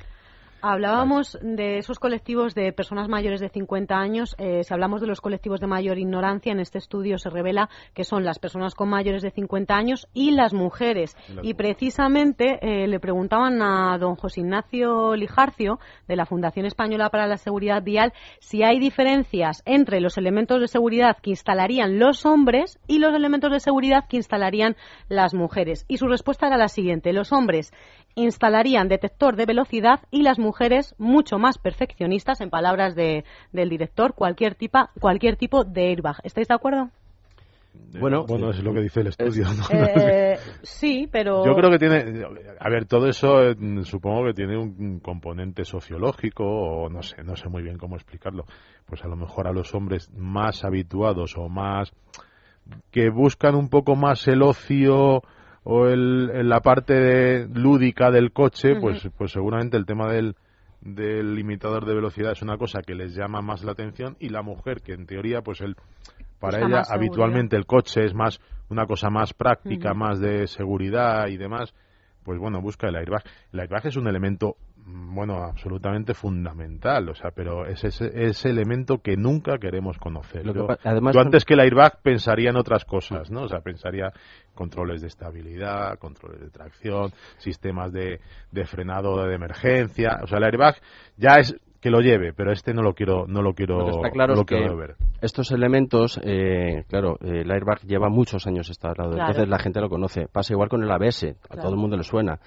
[0.64, 4.36] Hablábamos de esos colectivos de personas mayores de 50 años.
[4.38, 8.04] Eh, si hablamos de los colectivos de mayor ignorancia, en este estudio se revela que
[8.04, 11.16] son las personas con mayores de 50 años y las mujeres.
[11.42, 17.26] Y precisamente eh, le preguntaban a don José Ignacio Lijarcio, de la Fundación Española para
[17.26, 22.78] la Seguridad Vial, si hay diferencias entre los elementos de seguridad que instalarían los hombres
[22.86, 24.76] y los elementos de seguridad que instalarían
[25.08, 25.86] las mujeres.
[25.88, 27.12] Y su respuesta era la siguiente.
[27.12, 27.72] Los hombres
[28.14, 30.51] instalarían detector de velocidad y las mujeres
[30.98, 36.16] mucho más perfeccionistas, en palabras de, del director, cualquier, tipa, cualquier tipo de airbag.
[36.24, 36.90] ¿Estáis de acuerdo?
[37.98, 39.44] Bueno, bueno, es lo que dice el estudio.
[39.44, 39.64] ¿no?
[39.70, 41.44] Eh, sí, pero.
[41.44, 42.24] Yo creo que tiene.
[42.58, 47.36] A ver, todo eso eh, supongo que tiene un componente sociológico, o no sé, no
[47.36, 48.44] sé muy bien cómo explicarlo.
[48.86, 51.92] Pues a lo mejor a los hombres más habituados o más.
[52.90, 55.22] que buscan un poco más el ocio
[55.64, 60.34] o el, en la parte de, lúdica del coche, pues, pues seguramente el tema del,
[60.80, 64.42] del limitador de velocidad es una cosa que les llama más la atención y la
[64.42, 65.76] mujer que en teoría pues el
[66.40, 71.36] para ella habitualmente el coche es más una cosa más práctica, más de seguridad y
[71.36, 71.72] demás,
[72.24, 73.22] pues bueno, busca el airbag.
[73.52, 79.16] El airbag es un elemento bueno, absolutamente fundamental, o sea, pero es ese, elemento que
[79.16, 80.44] nunca queremos conocer.
[80.52, 83.42] yo, además, antes que el airbag pensaría en otras cosas, ¿no?
[83.42, 84.12] O sea, pensaría
[84.54, 90.44] controles de estabilidad, controles de tracción, sistemas de, de frenado de emergencia, o sea, el
[90.44, 90.76] airbag
[91.16, 94.44] ya es que lo lleve, pero este no lo quiero, no lo quiero, está claro
[94.44, 94.94] que ver.
[95.20, 100.28] Estos elementos, eh, claro, el airbag lleva muchos años instalado, entonces la gente lo conoce.
[100.28, 102.38] Pasa igual con el ABS, a todo el mundo le suena.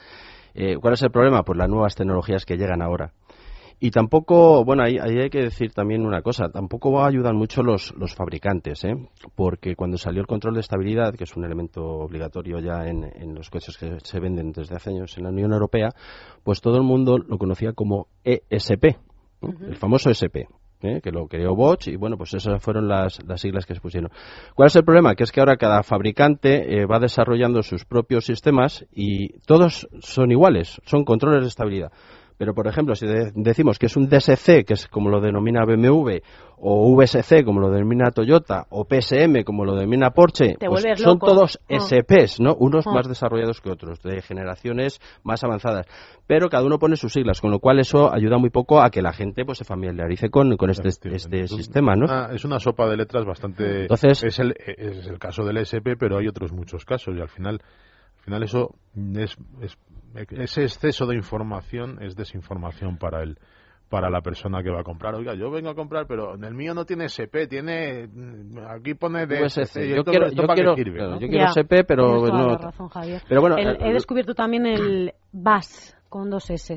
[0.56, 1.44] Eh, ¿Cuál es el problema?
[1.44, 3.12] Pues las nuevas tecnologías que llegan ahora.
[3.78, 8.16] Y tampoco, bueno, ahí, hay que decir también una cosa, tampoco ayudan mucho los, los
[8.16, 8.96] fabricantes, ¿eh?
[9.36, 13.36] porque cuando salió el control de estabilidad, que es un elemento obligatorio ya en, en
[13.36, 15.90] los coches que se venden desde hace años en la Unión Europea,
[16.44, 18.96] pues todo el mundo lo conocía como ESP,
[19.42, 20.48] el famoso SP.
[20.82, 21.02] ¿Eh?
[21.02, 24.12] que lo creó Bosch y bueno, pues esas fueron las, las, siglas que se pusieron.
[24.56, 25.16] ¿Cuál es el problema?
[25.16, 30.32] Que es que ahora cada fabricante eh, va desarrollando sus propios sistemas y todos son
[30.32, 31.92] iguales, son controles de estabilidad.
[32.38, 36.20] Pero, por ejemplo, si decimos que es un DSC, que es como lo denomina BMW,
[36.58, 41.60] o VSC, como lo denomina Toyota, o PSM, como lo denomina Porsche, pues son todos
[41.70, 41.80] ah.
[41.80, 42.56] SPs, ¿no?
[42.56, 42.92] Unos ah.
[42.94, 45.88] más desarrollados que otros, de generaciones más avanzadas.
[46.28, 49.02] Pero cada uno pone sus siglas, con lo cual eso ayuda muy poco a que
[49.02, 52.06] la gente pues se familiarice con, con este, este sistema, ¿no?
[52.32, 53.84] es una sopa de letras bastante...
[53.84, 54.24] Entonces...
[54.24, 57.46] Es el, es el caso del SP, pero hay otros muchos casos, y al final
[57.56, 57.62] al
[58.26, 58.76] final eso
[59.16, 59.38] es,
[60.32, 63.38] ese exceso de información es desinformación para el
[63.90, 65.14] para la persona que va a comprar.
[65.14, 68.10] Oiga, yo vengo a comprar, pero en el mío no tiene SP, tiene
[68.68, 69.96] aquí pone DSC.
[69.96, 72.58] Yo, quiero, yo, quiero, yo quiero SP, pero no.
[72.58, 72.90] Razón,
[73.30, 76.76] Pero bueno, he descubierto también el BAS con dos S.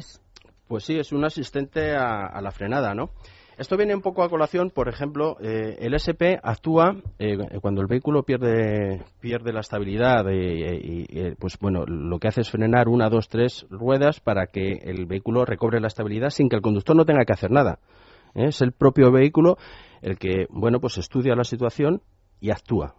[0.68, 3.10] Pues sí, es un asistente a, a la frenada, ¿no?
[3.58, 7.88] Esto viene un poco a colación, por ejemplo, eh, el SP actúa eh, cuando el
[7.88, 13.28] vehículo pierde, pierde la estabilidad y, pues bueno, lo que hace es frenar una, dos,
[13.28, 17.24] tres ruedas para que el vehículo recobre la estabilidad sin que el conductor no tenga
[17.24, 17.80] que hacer nada.
[18.36, 18.46] ¿eh?
[18.46, 19.56] Es el propio vehículo
[20.02, 22.00] el que, bueno, pues estudia la situación
[22.38, 22.94] y actúa.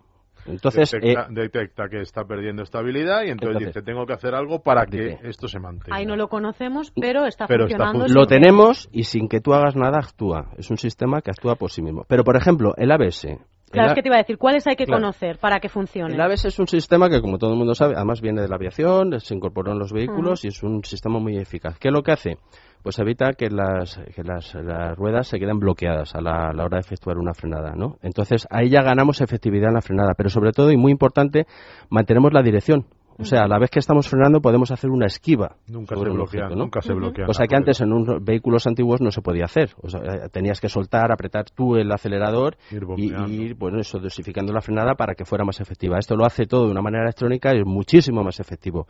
[0.49, 4.61] Entonces, detecta, eh, detecta, que está perdiendo estabilidad y entonces, dice, tengo que hacer algo
[4.61, 5.95] para que esto se mantenga.
[5.95, 8.07] Ahí no lo conocemos, pero está funcionando.
[8.07, 10.51] lo tenemos y sin que tú hagas nada actúa.
[10.57, 12.05] Es un sistema que actúa por sí mismo.
[12.07, 13.27] Pero, por ejemplo, el ABS.
[13.71, 16.15] Claro, es que te iba a decir, ¿cuáles hay que conocer para que funcione?
[16.15, 18.55] El ABS es un sistema que, como todo el mundo sabe, además viene de la
[18.55, 21.77] aviación, se incorporó en los vehículos y es un sistema muy eficaz.
[21.77, 22.37] ¿Qué es lo que hace?
[22.83, 24.53] Pues evita que las, que las,
[24.95, 27.97] ruedas se queden bloqueadas a la, hora de efectuar una frenada, ¿no?
[28.01, 31.45] Entonces, ahí ya ganamos efectividad en la frenada, pero sobre todo, y muy importante,
[31.89, 32.85] mantenemos la dirección.
[33.21, 35.57] O sea, a la vez que estamos frenando podemos hacer una esquiva.
[35.67, 37.25] Nunca se bloquea, nunca se bloquea.
[37.27, 39.71] O sea que antes en unos vehículos antiguos no se podía hacer.
[39.81, 42.55] O sea, eh, tenías que soltar, apretar tú el acelerador
[42.95, 45.99] y ir, bueno, eso, dosificando la frenada para que fuera más efectiva.
[45.99, 48.87] Esto lo hace todo de una manera electrónica y es muchísimo más efectivo.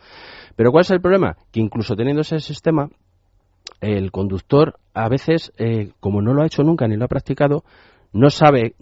[0.55, 1.35] Pero ¿cuál es el problema?
[1.51, 2.87] Que incluso teniendo ese sistema,
[3.81, 7.63] el conductor a veces, eh, como no lo ha hecho nunca ni lo ha practicado,
[8.11, 8.75] no sabe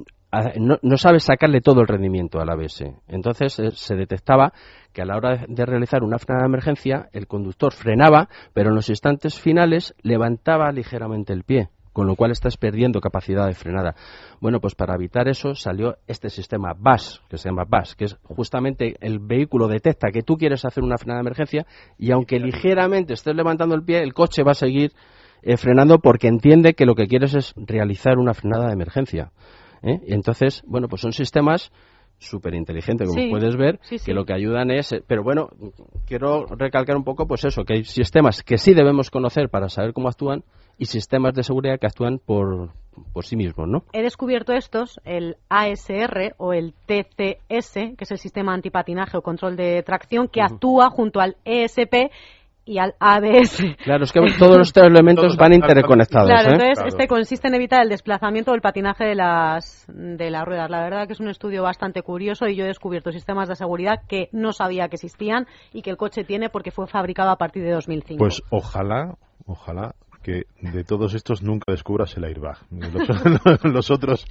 [0.60, 2.84] no, sabe sacarle todo el rendimiento al ABS.
[3.08, 4.54] Entonces eh, se detectaba
[4.94, 8.76] que a la hora de realizar una frenada de emergencia el conductor frenaba, pero en
[8.76, 13.96] los instantes finales levantaba ligeramente el pie con lo cual estás perdiendo capacidad de frenada.
[14.40, 18.18] Bueno, pues para evitar eso salió este sistema BAS, que se llama BAS, que es
[18.22, 21.66] justamente el vehículo detecta que tú quieres hacer una frenada de emergencia
[21.98, 24.92] y aunque ligeramente estés levantando el pie, el coche va a seguir
[25.42, 29.32] eh, frenando porque entiende que lo que quieres es realizar una frenada de emergencia.
[29.82, 30.00] ¿eh?
[30.06, 31.72] Y entonces, bueno, pues son sistemas
[32.20, 34.92] súper inteligentes, como puedes ver, que lo que ayudan es...
[34.92, 35.50] Eh, pero bueno,
[36.06, 39.94] quiero recalcar un poco, pues eso, que hay sistemas que sí debemos conocer para saber
[39.94, 40.44] cómo actúan,
[40.78, 42.70] y sistemas de seguridad que actúan por,
[43.14, 43.84] por sí mismos, ¿no?
[43.94, 49.56] He descubierto estos, el ASR o el TCS, que es el sistema antipatinaje o control
[49.56, 52.12] de tracción, que actúa junto al ESP
[52.68, 53.64] y al ABS.
[53.84, 56.30] Claro, es que todos los tres elementos van interconectados.
[56.30, 56.54] Claro, ¿eh?
[56.54, 56.90] entonces Claro.
[56.90, 60.70] este consiste en evitar el desplazamiento o el patinaje de las, de las ruedas.
[60.70, 64.02] La verdad que es un estudio bastante curioso y yo he descubierto sistemas de seguridad
[64.08, 67.64] que no sabía que existían y que el coche tiene porque fue fabricado a partir
[67.64, 68.20] de 2005.
[68.20, 69.96] Pues ojalá, ojalá
[70.28, 72.58] que de todos estos nunca descubras el airbag.
[72.70, 74.26] Los, los otros,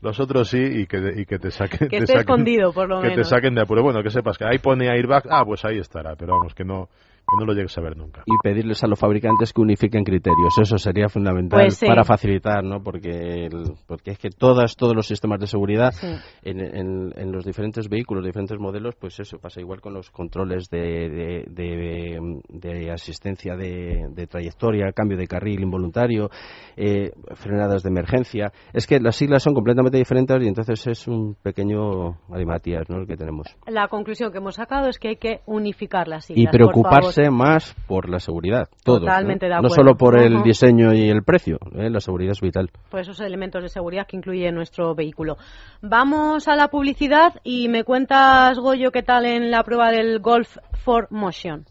[0.00, 3.02] los otros sí y que, y que te saquen, que te saquen- escondido, por lo
[3.02, 3.28] que te menos.
[3.28, 3.82] saquen de apuro.
[3.82, 6.88] Bueno, que sepas que ahí pone airbag, ah, pues ahí estará, pero vamos, que no,
[7.28, 8.22] que no lo llegues a ver nunca.
[8.26, 10.58] y pedirles a los fabricantes que unifiquen criterios.
[10.60, 11.86] Eso sería fundamental Pues sí.
[11.86, 12.82] para facilitar, ¿no?
[12.82, 16.06] Porque, el- porque es que todas, todos los sistemas de seguridad Sí.
[16.42, 20.68] en, en- en los diferentes vehículos, diferentes modelos, pues eso pasa igual con los controles
[20.70, 26.28] de, de- de- de asistencia de, de trayectoria, cambio de carril involuntario,
[26.76, 28.52] eh, frenadas de emergencia.
[28.72, 32.98] Es que las siglas son completamente diferentes y entonces es un pequeño alimatías, ¿no?
[32.98, 33.46] El que tenemos.
[33.66, 36.50] La conclusión que hemos sacado es que hay que unificar las y siglas.
[36.52, 37.32] por preocuparse favor.
[37.32, 38.68] más por la seguridad.
[38.84, 39.56] Todos, Totalmente ¿no?
[39.56, 39.74] de No acuerdo.
[39.74, 41.90] solo por el diseño y el precio, ¿eh?
[41.90, 42.70] la seguridad es vital.
[42.90, 45.36] por esos elementos de seguridad que incluye nuestro vehículo.
[45.80, 50.56] Vamos a la publicidad y me cuentas, Goyo, qué tal en la prueba del Golf
[50.84, 51.64] 4 Motion.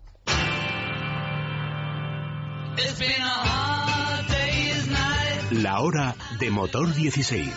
[5.51, 7.53] La hora de motor 16.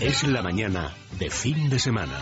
[0.00, 2.18] Es la mañana de fin de semana.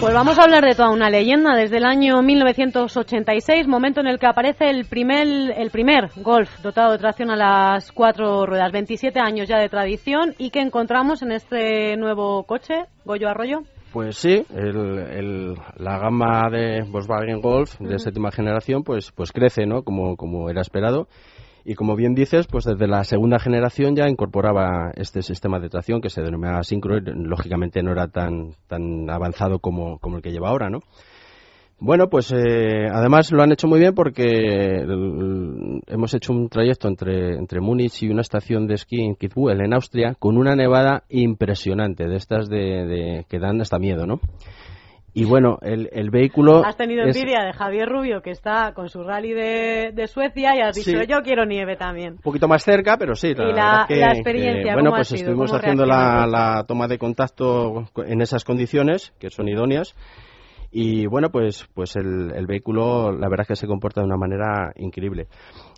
[0.00, 4.18] Pues vamos a hablar de toda una leyenda desde el año 1986, momento en el
[4.18, 8.72] que aparece el primer, el primer Golf dotado de tracción a las cuatro ruedas.
[8.72, 13.60] 27 años ya de tradición y que encontramos en este nuevo coche, Goyo Arroyo.
[13.92, 19.66] Pues sí, el- el- la gama de Volkswagen Golf de séptima generación pues, pues crece,
[19.66, 19.82] ¿no?
[19.84, 21.06] Como, como era esperado.
[21.64, 26.00] Y como bien dices, pues desde la segunda generación ya incorporaba este sistema de tracción
[26.00, 30.32] que se denominaba Synchro y lógicamente no era tan, tan avanzado como, como el que
[30.32, 30.80] lleva ahora, ¿no?
[31.84, 36.86] Bueno, pues eh, además lo han hecho muy bien porque el- hemos hecho un trayecto
[36.86, 41.02] entre, entre Múnich y una estación de esquí en Kitzbühel, en Austria, con una nevada
[41.08, 44.20] impresionante, de estas de- que dan hasta miedo, ¿no?
[45.14, 46.64] Y bueno, el, el vehículo...
[46.64, 50.56] Has tenido es envidia de Javier Rubio, que está con su rally de, de Suecia,
[50.56, 51.06] y has dicho, Sí.
[51.06, 52.14] yo quiero nieve también.
[52.14, 53.28] un poquito más cerca, pero sí.
[53.28, 55.18] Y la- que- la experiencia, que, bueno, ¿cómo ha pues sido?
[55.20, 59.94] estuvimos ¿Cómo haciendo la, la toma de contacto en esas condiciones, que son idóneas.
[60.74, 64.16] Y bueno, pues, pues el, el vehículo, la verdad es que se comporta de una
[64.16, 65.28] manera increíble.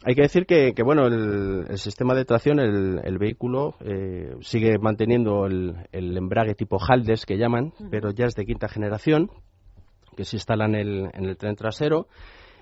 [0.04, 4.37] Hay que decir que, que bueno, el, el sistema de tracción, el, el vehículo eh,
[4.40, 9.30] sigue manteniendo el, el embrague tipo Haldes que llaman, pero ya es de quinta generación,
[10.16, 12.07] que se instala en el, en el tren trasero.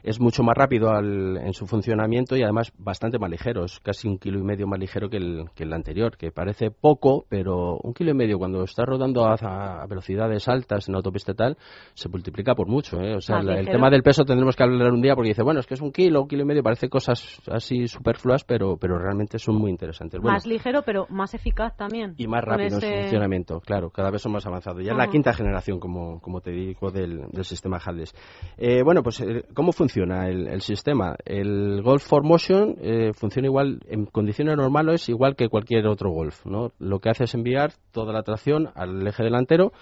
[0.02, 3.64] Es mucho más rápido al- en su funcionamiento y además bastante más ligero.
[3.64, 6.70] Es casi un kilo y medio más ligero que el, que el anterior, que parece
[6.70, 9.34] poco, pero un kilo y medio cuando está rodando a,
[9.82, 11.56] a velocidades altas en autopista y tal,
[11.94, 13.00] se multiplica por mucho.
[13.00, 13.14] ¿eh?
[13.16, 15.66] O sea, el tema del peso tendremos que hablar un día porque dice, bueno, es
[15.66, 19.38] que es un kilo, un kilo y medio, parece cosas así superfluas, pero, pero realmente
[19.38, 20.20] son muy interesantes.
[20.20, 22.14] Bueno, Más ligero, pero más eficaz también.
[22.16, 24.82] y más rápido en su funcionamiento, claro, cada vez son más avanzados.
[24.84, 28.12] Ya es la quinta generación, como, como te digo, del, del sistema Haldes.
[28.56, 31.16] Eh, bueno, pues, eh, ¿cómo funciona el, el sistema?
[31.24, 36.72] El Golf 4Motion eh, funciona igual, en condiciones normales, igual que cualquier otro Golf, ¿no?
[36.78, 39.72] Lo que hace es enviar toda la tracción al eje delantero,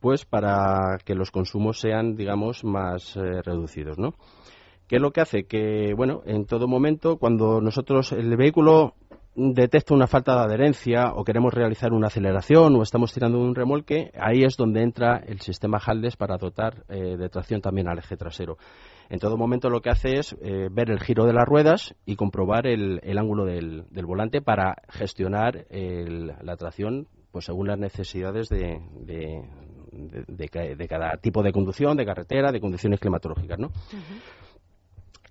[0.00, 4.14] pues para que los consumos sean, digamos, más eh, reducidos, ¿no?
[4.88, 5.44] ¿Qué es lo que hace?
[5.44, 8.94] Que, bueno, en todo momento, cuando nosotros, el vehículo
[9.34, 14.10] detecta una falta de adherencia o queremos realizar una aceleración o estamos tirando un remolque,
[14.20, 18.16] ahí es donde entra el sistema Haldes para dotar eh, de tracción también al eje
[18.16, 18.56] trasero.
[19.10, 22.14] En todo momento lo que hace es eh, ver el giro de las ruedas y
[22.16, 27.78] comprobar el, el ángulo del, del volante para gestionar el- la tracción pues según las
[27.78, 29.42] necesidades de, de-
[29.92, 33.70] de- de ca- de cada tipo de conducción, de carretera, de condiciones climatológicas, ¿no?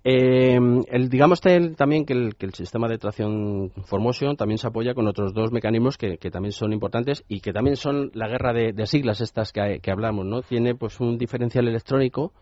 [0.02, 4.94] Eh, el, digamos también que el, que el sistema de tracción Formotion también se apoya
[4.94, 8.54] con otros dos mecanismos que, que también son importantes y que también son la guerra
[8.54, 10.40] de, de siglas estas que, que hablamos, ¿no?
[10.40, 12.32] Tiene pues un diferencial electrónico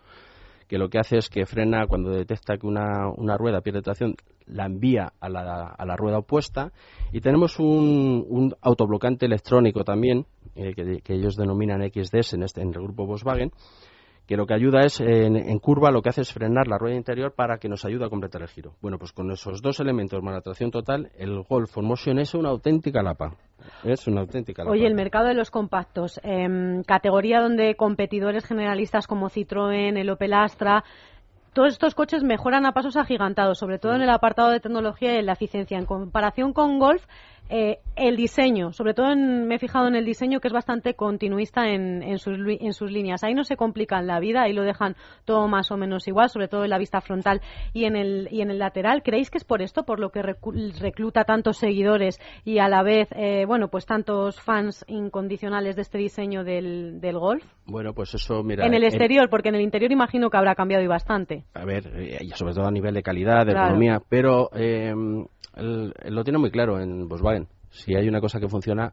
[0.68, 4.14] que lo que hace es que frena cuando detecta que una, una rueda pierde tracción,
[4.46, 6.72] la envía a la, a la rueda opuesta.
[7.12, 12.68] Y tenemos un, un autoblocante electrónico también eh, que, ellos denominan XDS en, este, en
[12.68, 13.50] el grupo Volkswagen
[14.28, 16.94] que lo que ayuda es, en, en curva, lo que hace es frenar la rueda
[16.94, 18.74] interior para que nos ayude a completar el giro.
[18.82, 22.50] Bueno, pues con esos dos elementos más la tracción total, el Golf Motion es una
[22.50, 23.32] auténtica lapa.
[23.82, 24.72] Es una auténtica lapa.
[24.72, 30.34] Oye, el mercado de los compactos, em, categoría donde competidores generalistas como Citroën, el Opel
[30.34, 30.84] Astra,
[31.54, 35.18] todos estos coches mejoran a pasos agigantados, sobre todo en el apartado de tecnología y
[35.20, 35.78] en la eficiencia.
[35.78, 37.04] En comparación con Golf,
[37.48, 40.94] eh, el diseño, sobre todo en- me he fijado en el diseño que es bastante
[40.94, 43.24] continuista en, en sus, en sus líneas.
[43.24, 46.48] Ahí no se complican la vida, ahí lo dejan todo más o menos igual, sobre
[46.48, 47.40] todo en la vista frontal
[47.72, 49.02] y en el, y en el lateral.
[49.02, 53.08] ¿Creéis que es por esto, por lo que recluta tantos seguidores y a la vez,
[53.12, 57.44] eh, bueno, pues tantos fans incondicionales de este diseño del, del Golf?
[57.70, 58.66] Bueno, pues eso, mira.
[58.66, 61.44] en el en- exterior, porque en el interior imagino que habrá cambiado y bastante.
[61.54, 63.66] a ver, eh, y sobre todo a nivel de calidad, de Claro.
[63.66, 64.92] ergonomía, pero eh,
[65.56, 67.46] él lo tiene muy claro en Volkswagen.
[67.70, 68.92] Si hay una cosa que funciona,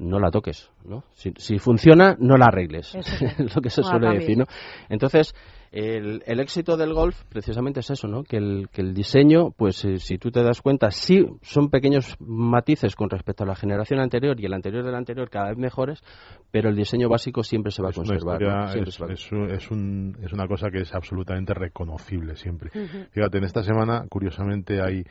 [0.00, 1.04] no la toques, ¿no?
[1.12, 2.94] Si, si funciona, no la arregles.
[3.38, 4.44] Es lo que se suele decir, ¿no?
[4.88, 5.34] Entonces,
[5.72, 8.24] el, el éxito del Golf precisamente es eso, ¿no?
[8.24, 12.16] Que el, que el diseño, pues eh, si tú te das cuenta, sí son pequeños
[12.18, 16.02] matices con respecto a la generación anterior y el anterior del anterior cada vez mejores,
[16.50, 18.42] pero el diseño básico siempre se va a conservar.
[18.88, 22.34] es, se va a es un- es un- es una cosa que es absolutamente reconocible
[22.34, 22.70] siempre.
[23.12, 25.04] Fíjate, en esta semana, curiosamente, hay,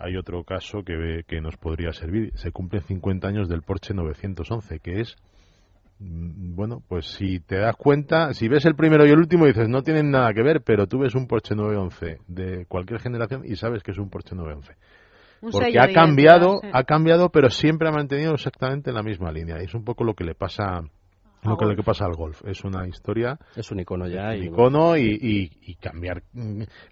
[0.00, 2.32] hay otro caso que, que nos podría servir.
[2.36, 5.16] Se cumplen 50 años del Porsche 911, que es,
[5.98, 9.68] mm, bueno, pues si te das cuenta, si ves el primero y el último, dices,
[9.68, 13.56] no tienen nada que ver, pero tú ves un Porsche 911 de cualquier generación y
[13.56, 14.74] sabes que es un Porsche 911.
[15.42, 19.60] Un Porque ha cambiado, ha cambiado, pero siempre ha mantenido exactamente la misma línea.
[19.60, 20.82] Y es un poco lo que le pasa,
[21.42, 21.78] lo que Golf.
[21.78, 22.42] le pasa al golf.
[22.46, 24.30] Es una historia, Es un icono ya.
[24.30, 26.22] un y, icono y, y- y cambiar.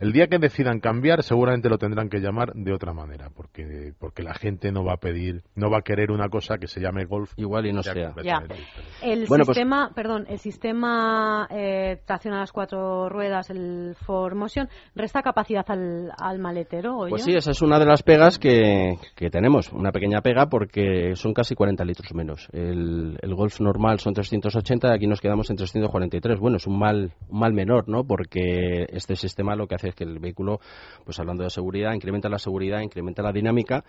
[0.01, 4.23] El día que decidan cambiar, seguramente lo tendrán que llamar de otra manera, porque porque
[4.23, 7.05] la gente no va a pedir, no va a querer una cosa que se llame
[7.05, 7.33] golf.
[7.37, 8.55] Igual y no sea diferente.
[9.03, 14.35] El Bueno, pues- sistema, perdón, el sistema eh, tracción a las cuatro ruedas, el Ford
[14.35, 17.33] Motion, resta capacidad al, al maletero, ¿o Pues yo?
[17.33, 21.33] sí, esa es una de las pegas que, que tenemos, una pequeña pega porque son
[21.35, 22.49] casi 40 litros menos.
[22.53, 26.39] El, el Golf normal son 380 y aquí nos quedamos en 343.
[26.39, 28.05] Bueno, es un mal, un mal menor, ¿no?
[28.05, 30.61] Porque este sistema lo que hace es que el vehículo,
[31.05, 33.85] pues hablando de seguridad, incrementa la seguridad, incrementa la dinámica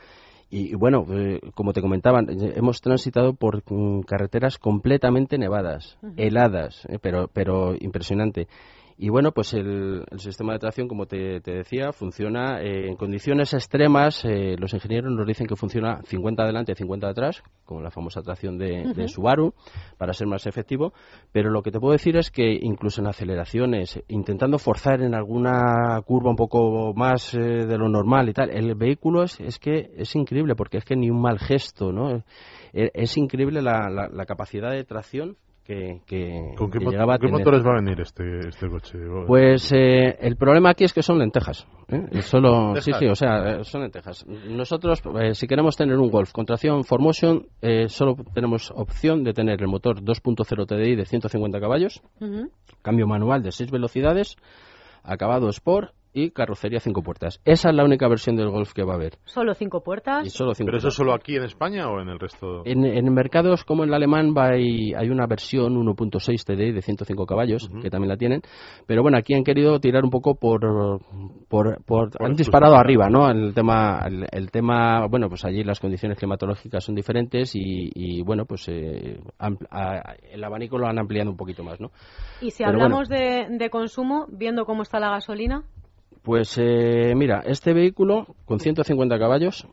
[0.49, 5.97] y, y bueno, eh, como te comentaban, eh, hemos transitado por mm, carreteras completamente nevadas,
[6.17, 8.47] heladas, eh, pero, pero impresionante.
[9.01, 12.97] Y bueno, pues el, el sistema de tracción, como te, te decía, funciona eh, en
[12.97, 14.25] condiciones extremas.
[14.25, 18.57] eh, los ingenieros nos dicen que funciona 50 adelante, 50 atrás, como la famosa tracción
[18.57, 19.53] de, de Subaru,
[19.97, 20.91] para ser más efectivo.
[21.31, 26.01] Pero lo que te puedo decir es que incluso en aceleraciones, intentando forzar en alguna
[26.05, 29.91] curva un poco más eh, de lo normal y tal, el vehículo es, es que
[29.95, 32.17] es increíble, porque es que ni un mal gesto, ¿no?
[32.73, 35.37] Eh, Es increíble la, la- la capacidad de tracción
[35.69, 38.97] que, que, ¿Con qué, que llegaba con qué motores va a venir este, este coche?
[39.27, 41.67] Pues eh, el problema aquí es que son lentejas.
[41.89, 42.23] ¿eh?
[42.23, 44.25] Solo, sí, sí, o sea, eh, son lentejas.
[44.25, 49.33] Nosotros, eh, si queremos tener un Golf con tracción 4Motion, eh, solo tenemos opción de
[49.33, 52.49] tener el motor 2.0 TDI de 150 caballos, Ujú.
[52.81, 54.37] cambio manual de 6 velocidades,
[55.03, 57.39] acabado Sport y carrocería 5 puertas.
[57.45, 59.13] Esa es la única versión del Golf que va a haber.
[59.25, 60.25] Solo cinco puertas.
[60.25, 62.63] Y solo cinco ¿Pero eso solo aquí en España o en el resto?
[62.65, 67.25] En, en mercados como el alemán va hay, hay una versión 1.6 TDI de 105
[67.25, 68.41] caballos, que también la tienen.
[68.87, 70.61] Pero bueno, aquí han querido tirar un poco por...
[71.47, 73.29] por, por- han disparado arriba, ¿no?
[73.29, 78.21] El tema, el, el tema, bueno, pues allí las condiciones climatológicas son diferentes y, y,
[78.23, 81.91] bueno, pues eh, ampl- a- el abanico lo han ampliado un poquito más, ¿no?
[82.41, 85.63] Y si Pero hablamos de, de consumo, viendo cómo está la gasolina,
[86.23, 89.67] Pues eh, mira, este vehículo con 150 caballos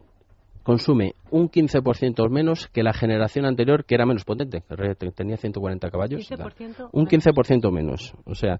[0.62, 4.64] consume un 15% menos que la generación anterior, que era menos potente,
[4.98, 6.28] que tenía 140 caballos.
[6.28, 7.26] 15% Un menos.
[7.26, 8.14] 15% menos.
[8.24, 8.58] O sea,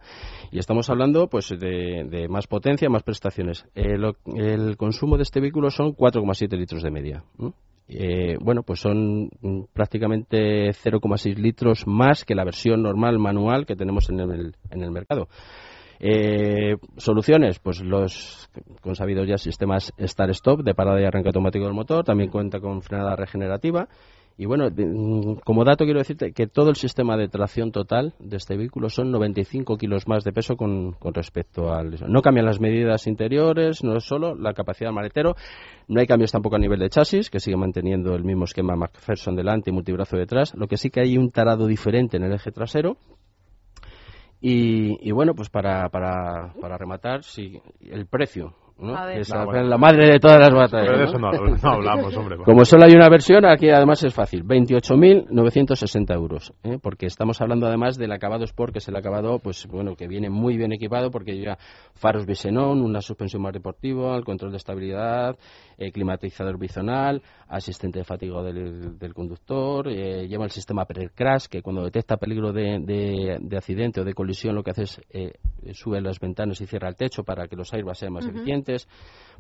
[0.53, 3.67] y estamos hablando pues de, de más potencia, más prestaciones.
[3.75, 7.25] Eh, lo- el consumo de este vehículo son 4,7 litros de media.
[7.89, 13.75] Eh, bueno, pues son mm, prácticamente 0,6 litros más que la versión normal manual que
[13.77, 15.29] tenemos en el, en el mercado.
[16.01, 18.49] Eh, soluciones, pues los
[18.81, 23.17] consabidos ya sistemas Start-Stop de parada y arranque automático del motor, también cuenta con frenada
[23.17, 23.89] regenerativa.
[24.39, 28.37] Y bueno, mm, como dato quiero decirte que todo el sistema de tracción total de
[28.37, 31.97] este vehículo son 95 kilos más de peso con, con respecto al...
[32.07, 35.37] No cambian las medidas interiores, no es solo la capacidad del maletero,
[35.89, 39.37] no hay cambios tampoco a nivel de chasis, que sigue manteniendo el mismo esquema McPherson
[39.37, 42.53] delante y multibrazo detrás, lo que sí que hay un tarado diferente en el eje
[42.53, 42.99] trasero,
[44.41, 48.55] y, y bueno, pues para, para, para rematar, sí, el precio.
[48.79, 48.97] ¿No?
[48.97, 49.15] A ver.
[49.17, 49.63] Que es No, la- bueno.
[49.69, 50.87] la madre de todas las batallas.
[50.87, 52.37] Pero de eso no, no hablamos, hombre.
[52.45, 54.45] Como solo hay una versión, aquí además es fácil.
[54.45, 56.53] 28.960 euros.
[56.63, 56.79] ¿eh?
[56.83, 60.31] Porque estamos hablando además del acabado Sport, que es el acabado, pues bueno, que viene
[60.31, 61.59] muy bien equipado porque lleva
[61.95, 65.37] faros Bisenon, una suspensión más deportiva, el control de estabilidad,
[65.79, 71.63] eh, climatizador bizonal, asistente de fatiga del, del conductor, eh, lleva el sistema pre-crash, que
[71.63, 75.33] cuando detecta peligro de, de- de accidente o de colisión lo que hace es eh,
[75.73, 78.66] sube las ventanas y cierra el techo para que los airbags sean más eficientes.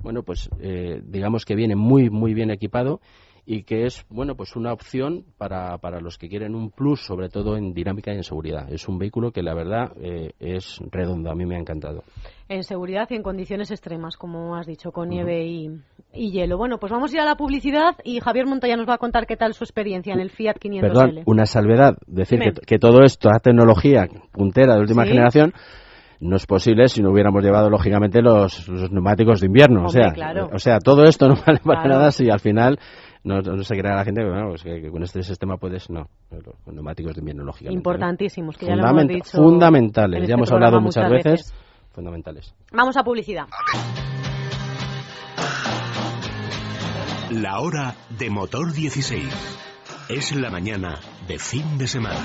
[0.02, 3.00] Bueno, pues eh, digamos que viene muy, muy bien equipado
[3.48, 7.28] y que es bueno pues una opción para, para los que quieren un plus sobre
[7.28, 11.30] todo en dinámica y en seguridad es un vehículo que la verdad eh, es redondo
[11.30, 12.02] a mí me ha encantado
[12.48, 15.70] En seguridad y en condiciones extremas, como has dicho, con nieve y,
[16.12, 16.58] y hielo.
[16.58, 19.26] Bueno, pues vamos a ir a la publicidad y Javier Montoya nos va a contar
[19.26, 20.80] qué tal su experiencia en el Fiat 500L.
[20.80, 25.10] perdón una salvedad decir que, que todo esto la tecnología puntera de última Sí.
[25.10, 25.52] generación
[26.20, 30.12] no es posible si no hubiéramos llevado lógicamente los, los neumáticos de invierno o sea
[30.12, 30.48] claro.
[30.52, 31.98] o sea todo esto no vale para Claro.
[31.98, 32.78] nada si al final
[33.24, 35.90] no, no se crea la gente que, bueno, pues que, que con este sistema puedes
[35.90, 37.78] no los neumáticos de invierno lógicamente ¿no?
[37.80, 39.36] Importantísimos, que ya lo hemos dicho.
[39.36, 41.54] fundamentales en ya este hemos hablado muchas veces
[41.92, 43.46] fundamentales Vamos a publicidad.
[47.30, 49.24] La hora de motor 16.
[50.08, 50.94] Es la mañana
[51.26, 52.20] de fin de semana.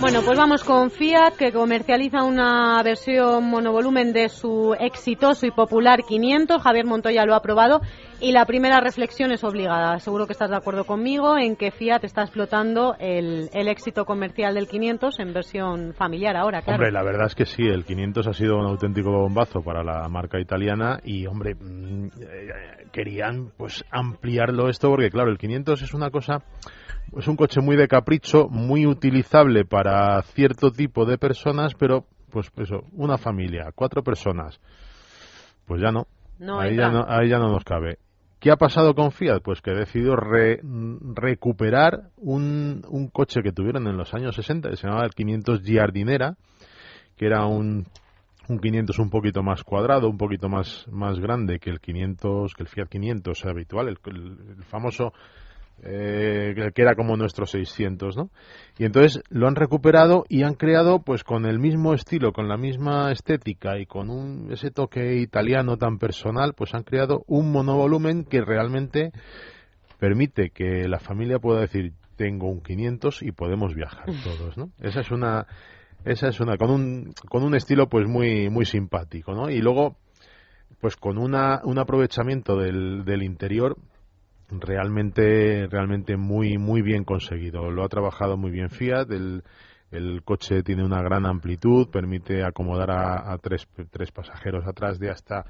[0.00, 6.04] Bueno, pues vamos con Fiat, que comercializa una versión monovolumen de su exitoso y popular
[6.06, 6.62] 500.
[6.62, 7.80] Javier Montoya lo ha probado.
[8.20, 9.98] Y la primera reflexión es obligada.
[9.98, 14.54] Seguro que estás de acuerdo conmigo en que Fiat está explotando el, el éxito comercial
[14.54, 16.76] del 500 en versión familiar ahora, claro.
[16.76, 20.08] Hombre, la verdad es que sí, el 500 ha sido un auténtico bombazo para la
[20.08, 25.94] marca italiana y, hombre, mm, eh, querían pues ampliarlo esto porque, claro, el 500 es
[25.94, 26.42] una cosa,
[27.16, 32.50] es un coche muy de capricho, muy utilizable para cierto tipo de personas, pero, pues
[32.58, 34.60] eso, una familia, cuatro personas,
[35.66, 36.06] pues ya no.
[36.38, 37.98] No ahí, ya no ahí ya no nos cabe.
[38.38, 39.40] ¿Qué ha pasado con Fiat?
[39.42, 40.60] Pues que decidió re-
[41.14, 45.62] recuperar un, un coche que tuvieron en los años 60, que se llamaba el 500
[45.62, 46.36] Giardinera,
[47.16, 47.86] que era un,
[48.48, 52.62] un 500 un poquito más cuadrado, un poquito más, más grande que el 500, que
[52.62, 55.12] el Fiat 500 habitual, el, el- el famoso
[55.82, 58.30] eh, que- era como nuestro 600, ¿no?
[58.78, 62.56] Y entonces lo han recuperado y han creado, pues con el mismo estilo, con la
[62.56, 68.24] misma estética y con un, ese toque italiano tan personal, pues han creado un monovolumen
[68.24, 69.12] que realmente
[69.98, 74.70] permite que la familia pueda decir tengo un 500 y podemos viajar todos, ¿no?
[74.80, 75.46] Esa es una
[76.04, 79.50] esa es una con un con un estilo pues muy muy simpático, ¿no?
[79.50, 79.96] Y luego
[80.80, 83.76] pues con una un aprovechamiento del, del interior
[84.50, 87.70] realmente realmente muy muy bien conseguido.
[87.70, 89.42] Lo ha trabajado muy bien Fiat, el
[89.90, 95.10] el coche tiene una gran amplitud, permite acomodar a, a tres, tres pasajeros atrás de
[95.10, 95.46] hasta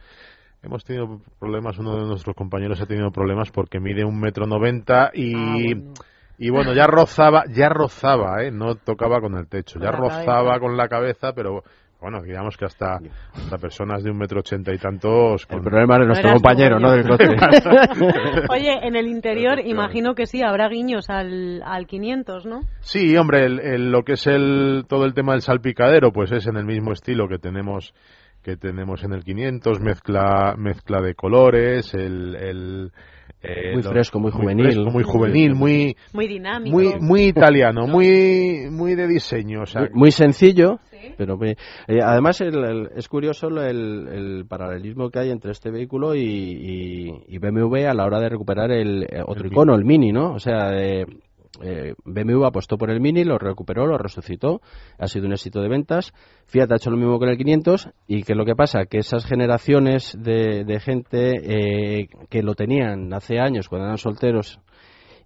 [0.61, 5.11] Hemos tenido problemas, uno de nuestros compañeros ha tenido problemas porque mide un metro noventa
[5.15, 5.93] y, Ah, bueno.
[6.37, 8.51] y bueno, ya rozaba, ya rozaba, ¿eh?
[8.51, 10.61] no tocaba con el techo, Con ya rozaba cabeza.
[10.61, 11.63] con la cabeza, pero
[12.01, 12.99] bueno, digamos que hasta,
[13.35, 15.43] hasta personas de un metro ochenta y tantos...
[15.43, 16.97] el con- problema es de nuestro tú, compañero no coño.
[16.97, 18.45] del coche.
[18.51, 22.61] Oye, en el interior imagino que sí, habrá guiños al, al 500, ¿no?
[22.81, 26.47] Sí, hombre, el- el- lo que es el todo el tema del salpicadero, pues es
[26.47, 27.93] en el mismo estilo que tenemos
[28.43, 32.93] que tenemos en el 500, mezcla mezcla de colores, el, el
[33.43, 34.65] eh, Muy fresco, muy juvenil.
[34.67, 36.77] fresco, muy juvenil, muy Muy dinámico.
[36.77, 40.79] muy muy italiano, muy muy de diseño, o sea, muy, muy sencillo
[41.17, 41.51] pero muy-
[41.87, 46.21] eh, además el- el- es curioso el, el paralelismo que hay entre este vehículo y,
[46.23, 50.11] y- y BMW a la hora de recuperar el eh, otro El icono el Mini
[50.13, 51.07] no o sea eh,
[51.63, 54.61] eh, BMW apostó por el Mini, lo recuperó, lo resucitó,
[54.99, 56.13] ha sido un éxito de ventas.
[56.47, 59.27] Fiat ha hecho lo mismo con el 500 y que lo que pasa que esas
[59.27, 64.61] generaciones de, gente eh, que lo tenían hace años cuando eran solteros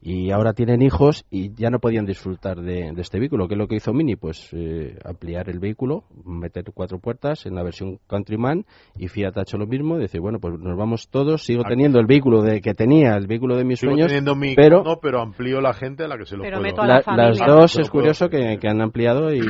[0.05, 3.47] y ahora tienen hijos y ya no podían disfrutar de, de este vehículo.
[3.47, 4.17] ¿Qué es lo que hizo Mini?
[4.17, 8.65] Pues eh, ampliar el vehículo, meter cuatro puertas en la versión Countryman
[8.99, 9.99] y Fiat ha hecho lo mismo.
[9.99, 13.57] Dice, bueno, pues nos vamos todos, sigo teniendo el vehículo de que tenía, el vehículo
[13.57, 16.27] de mis sigo sueños, teniendo mi pero icono, pero amplío la gente a la que
[16.27, 16.69] se lo Pero puedo.
[16.71, 17.29] meto a la- la familia.
[17.29, 19.41] las dos es curioso que, que han ampliado y,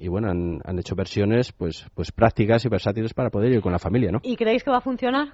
[0.00, 3.70] y bueno, han, han hecho versiones pues pues prácticas y versátiles para poder ir con
[3.72, 4.18] la familia, ¿no?
[4.22, 5.28] ¿Y creéis que va a funcionar?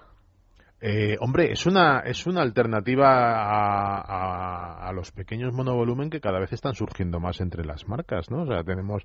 [0.81, 6.39] Eh, hombre, es una, es una alternativa a, a- a los pequeños monovolumen que cada
[6.39, 8.43] vez están surgiendo más entre las marcas, ¿no?
[8.43, 9.03] O sea, tenemos,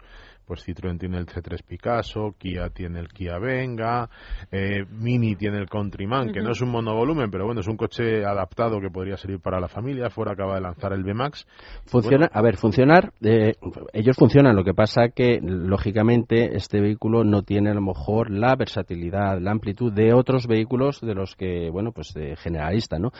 [0.52, 4.10] pues Citroën tiene el C3 Picasso, Kia tiene el Kia Venga,
[4.52, 8.26] eh, Mini tiene el Countryman, que no es un monovolumen, pero bueno, es un coche
[8.26, 10.10] adaptado que podría servir para la familia.
[10.10, 11.48] Fuera acaba de lanzar el VMAX.
[11.86, 13.54] Funciona, a ver, funcionar, eh,
[13.94, 18.54] ellos funcionan, lo que pasa que, lógicamente, este vehículo no tiene a lo mejor la
[18.58, 23.12] versatilidad, la amplitud de otros vehículos de los que, bueno, pues de generalista, ¿no?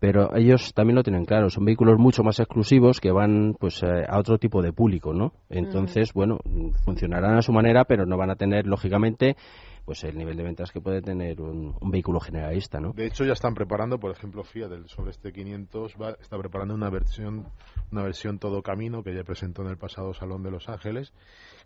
[0.00, 4.06] Pero ellos también lo tienen claro, son vehículos mucho más exclusivos que van, pues, eh,
[4.08, 5.34] a otro tipo de público, ¿no?
[5.50, 6.38] Entonces, bueno,
[6.84, 9.36] funcionarán a su manera, pero no van a tener, lógicamente,
[9.84, 12.92] pues el nivel de ventas que puede tener un, un vehículo generalista, ¿no?
[12.92, 16.74] De hecho, ya están preparando, por ejemplo, Fiat del- sobre este 500 va- está preparando
[16.74, 17.46] una versión,
[17.90, 21.14] una versión todo camino que ya presentó en el pasado Salón de Los Ángeles.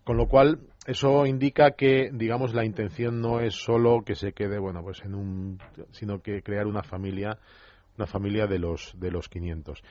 [0.05, 4.57] Con lo cual, eso indica que, digamos, la intención no es solo que se quede,
[4.57, 5.59] bueno, pues en un,
[5.91, 7.37] sino que crear una familia,
[7.97, 9.83] una familia de los de los 500.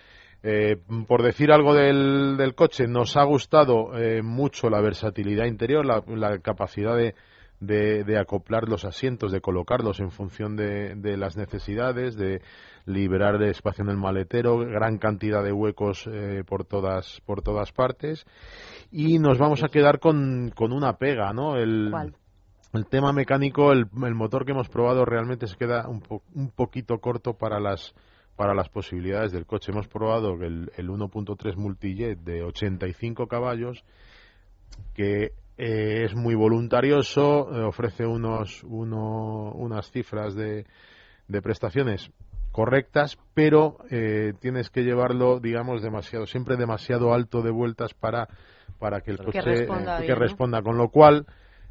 [0.43, 0.77] Eh,
[1.07, 6.03] por decir algo del, del coche, nos ha gustado eh, mucho la versatilidad interior, la,
[6.09, 7.15] la capacidad de,
[7.61, 12.43] de, de acoplar los asientos, de colocarlos en función de, de las necesidades, de
[12.87, 18.25] liberar espacio en el maletero, gran cantidad de huecos eh, por todas por todas partes
[18.91, 21.57] y nos vamos a quedar con, con una pega, ¿no?
[21.57, 22.17] El, ¿Cuál?
[22.73, 26.51] el tema mecánico, el, el motor que hemos probado realmente se queda un, po- un
[26.51, 27.95] poquito corto para las
[28.43, 29.71] para las posibilidades del coche.
[29.71, 33.85] Hemos probado el, el 1.3 Multijet de 85 caballos,
[34.95, 40.67] que eh, es muy voluntarioso, eh, ofrece unos, uno- unas cifras de,
[41.29, 42.11] de prestaciones
[42.51, 48.29] correctas, pero eh, tienes que llevarlo, digamos, demasiado, siempre demasiado alto de vueltas para,
[48.81, 50.63] para que el Que coche responda eh, que responda.
[50.63, 51.27] Con lo cual,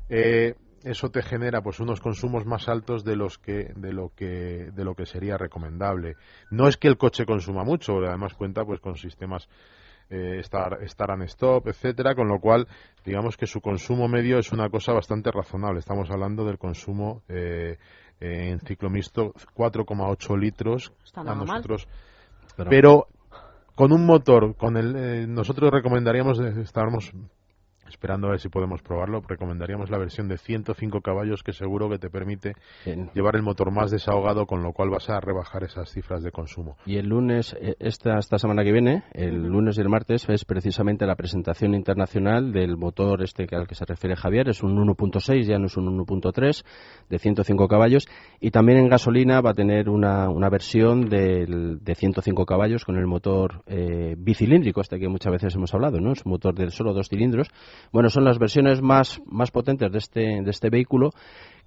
[0.07, 4.71] eh, eso te genera pues unos consumos más altos de los que de lo que
[4.73, 6.15] de lo que sería recomendable.
[6.49, 9.47] No es que el coche consuma mucho además cuenta pues con sistemas
[10.09, 12.67] eh, estar estar and stop etcétera con lo cual
[13.05, 15.79] digamos que su consumo medio es una cosa bastante razonable.
[15.79, 17.77] Estamos hablando del consumo eh,
[18.19, 21.87] eh, en ciclo mixto 4,8 litros Está a nosotros.
[22.57, 23.07] Pero- pero
[23.75, 27.11] con un motor con el eh, nosotros recomendaríamos estábamos
[27.91, 31.99] esperando a ver si podemos probarlo recomendaríamos la versión de 105 caballos que seguro que
[31.99, 32.53] te permite
[32.85, 33.09] Bien.
[33.13, 36.77] llevar el motor más desahogado con lo cual vas a rebajar esas cifras de consumo
[36.85, 40.45] Y el lunes, eh, esta, esta semana que viene, el lunes y el martes, es
[40.45, 44.49] precisamente la presentación internacional del motor este que al que se refiere Javier.
[44.49, 46.63] Es un 1.6, ya no es un 1.3,
[47.09, 48.07] de 105 caballos.
[48.39, 52.97] Y también en gasolina va a tener una, una versión del, de 105 caballos con
[52.97, 56.13] el motor eh, bicilíndrico, este que muchas veces hemos hablado, ¿no?
[56.13, 57.49] Es un motor de solo dos cilindros.
[57.91, 61.11] Bueno, son las versiones más, más potentes de este, de este vehículo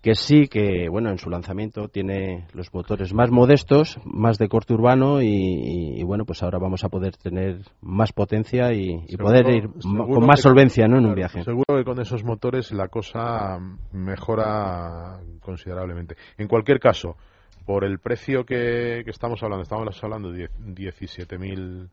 [0.03, 4.75] que sí que bueno en su lanzamiento tiene los motores más modestos más de corte
[4.75, 9.13] urbano y, y- y, bueno pues ahora vamos a poder tener más potencia y, y
[9.13, 10.99] Seguro- poder ir con más que- solvencia ¿no?
[10.99, 13.59] en un viaje seguro que con esos motores la cosa
[13.93, 17.17] mejora considerablemente en cualquier caso
[17.65, 21.89] por el precio que, que estamos hablando estamos hablando de 17.000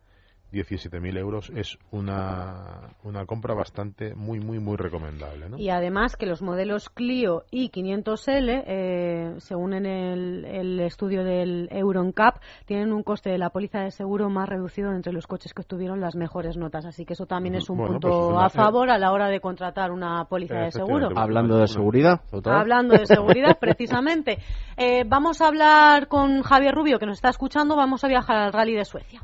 [0.52, 5.58] 17.000 euros es una, una compra bastante muy muy muy recomendable ¿no?
[5.58, 11.68] Y además que los modelos Clio y 500L, eh, según en el, el estudio del
[11.72, 15.62] EuronCap, tienen un coste de la póliza de seguro más reducido entre los coches que
[15.62, 16.86] obtuvieron las mejores notas.
[16.86, 19.12] Así que eso también es un Bueno, punto pues es una- a favor a la
[19.12, 21.06] hora de contratar una póliza de seguro.
[21.06, 21.22] Efectivamente.
[21.22, 22.22] hablando de seguridad.
[22.46, 24.38] Hablando de seguridad, precisamente.
[24.78, 27.76] Eh, vamos a hablar con Javier Rubio, que nos está escuchando.
[27.76, 29.22] Vamos a viajar al Rally de Suecia.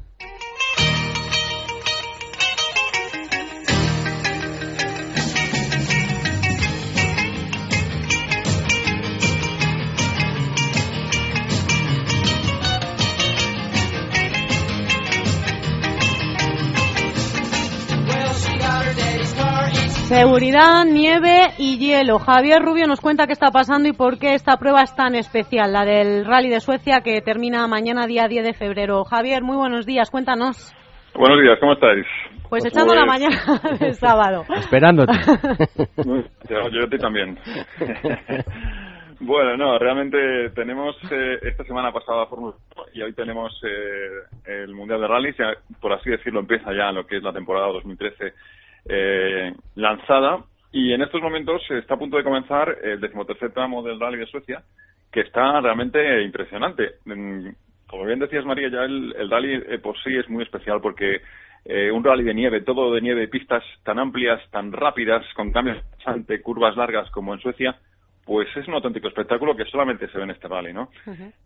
[20.08, 22.18] Seguridad, nieve y hielo.
[22.20, 25.74] Javier Rubio nos cuenta qué está pasando y por qué esta prueba es tan especial,
[25.74, 29.03] la del Rally de Suecia que termina mañana día 10 de febrero.
[29.03, 30.74] Javier, muy buenos días, cuéntanos.
[31.14, 32.05] Buenos días, ¿cómo estáis?
[32.47, 34.45] Pues echando la pues- mañana del sábado.
[34.55, 35.12] esperándote
[36.49, 37.38] Yo, yo a ti también.
[39.20, 44.74] bueno, no, realmente tenemos eh, esta semana pasada Fórmula 1 y hoy tenemos eh, el
[44.74, 45.51] Mundial de Rallys, ya,
[45.82, 48.34] por así decirlo, empieza ya lo que es la temporada 2013
[48.90, 54.00] eh, lanzada y en estos momentos está a punto de comenzar el decimotercer tramo del
[54.00, 54.64] Rally de Suecia
[55.12, 56.96] que está realmente impresionante.
[57.06, 57.50] Mm,
[57.88, 61.22] Como bien decías, María, ya el, el rally eh, por sí es muy especial porque
[61.66, 65.78] eh, un rally de nieve, todo de nieve, pistas tan amplias, tan rápidas, con cambios
[66.06, 67.78] ante curvas largas como en Suecia,
[68.26, 70.90] pues es un auténtico espectáculo que solamente se ve en este rally, ¿no?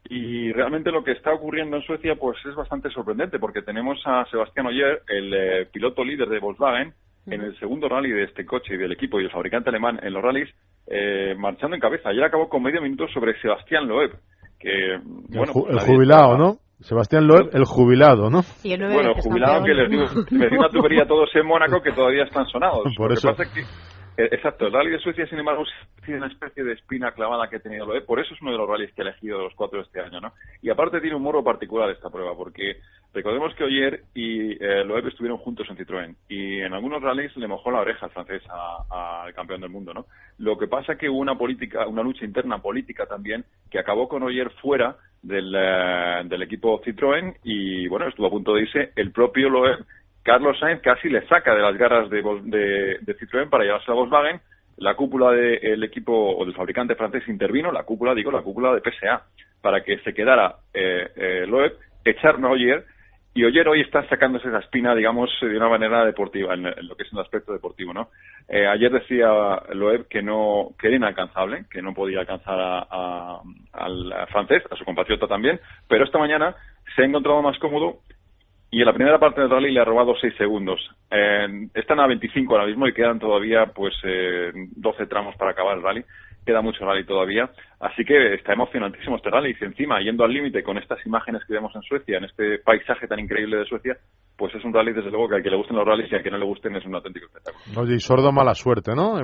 [0.09, 4.25] Y realmente lo que está ocurriendo en Suecia, pues es bastante sorprendente, porque tenemos a
[4.25, 6.93] Sebastián Oyer, el eh, piloto líder de Volkswagen,
[7.27, 10.13] en el segundo rally de este coche y del equipo y el fabricante alemán en
[10.13, 10.49] los rallies,
[10.87, 12.09] eh, marchando en cabeza.
[12.09, 14.11] Ayer acabó con medio minuto sobre Sebastián Loeb,
[14.59, 14.97] que,
[15.29, 15.53] bueno...
[15.69, 16.37] el, jubilado.
[16.37, 16.57] ¿no?
[16.81, 18.41] Sebastián Loeb, el jubilado, ¿no?
[18.63, 21.45] Y el Bueno, veces jubilado que les digo, me dio una tubería a todos en
[21.45, 22.83] Mónaco que todavía están sonados.
[22.97, 23.27] Por Lo eso.
[23.27, 23.61] que pasa es que,
[24.23, 25.63] eh, exacto, el rally de Suecia, sin embargo,
[26.03, 28.57] tiene una especie de espina clavada que ha tenido Loeb, por eso es uno de
[28.57, 30.33] los rallies que ha elegido de los cuatro este año, ¿no?
[30.61, 32.77] Y aparte tiene un morro particular esta prueba, porque
[33.13, 37.47] recordemos que Oyer y eh, Loeb estuvieron juntos en Citroën, y en algunos rallies le
[37.47, 38.41] mojó la oreja al francés
[38.89, 40.05] al campeón del mundo, ¿no?
[40.37, 44.23] Lo que pasa que hubo una política, una lucha interna política también, que acabó con
[44.23, 49.11] Oyer fuera del, eh, del equipo Citroën y bueno, estuvo a punto de irse el
[49.11, 49.85] propio Loeb.
[50.23, 53.95] Carlos Sainz casi le saca de las garras de, de, de Citroën para llevarse a
[53.95, 54.39] Volkswagen.
[54.77, 58.81] La cúpula del equipo o del fabricante francés intervino, la cúpula, digo, la cúpula de
[58.81, 59.25] PSA,
[59.61, 62.85] para que se quedara eh, eh, Loeb, echarnos a Oyer
[63.33, 67.03] y Oyer hoy está sacándose esa espina, digamos, de una manera deportiva, en, lo que
[67.03, 68.09] es el aspecto deportivo, ¿no?
[68.49, 69.29] Eh, ayer decía
[69.73, 73.39] Loeb que no, que era inalcanzable, que no podía alcanzar a-
[73.73, 76.55] al francés, a su compatriota también, pero esta mañana
[76.95, 77.99] se ha encontrado más cómodo
[78.69, 80.79] y en la primera parte del rally le ha robado 6 segundos.
[81.09, 85.77] Eh, están a 25 ahora mismo y quedan todavía pues eh, 12 tramos para acabar
[85.77, 86.03] el rally.
[86.45, 87.49] Queda mucho rally todavía.
[87.79, 89.55] Así que está emocionantísimo este rally.
[89.59, 93.07] Y encima, yendo al límite con estas imágenes que vemos en Suecia, en este paisaje
[93.07, 93.97] tan increíble de Suecia,
[94.37, 96.23] pues es un rally desde luego que al que le gusten los rallies y al
[96.23, 97.81] que no le gusten es un auténtico espectáculo.
[97.81, 99.19] Oye, y sordo mala suerte, ¿no?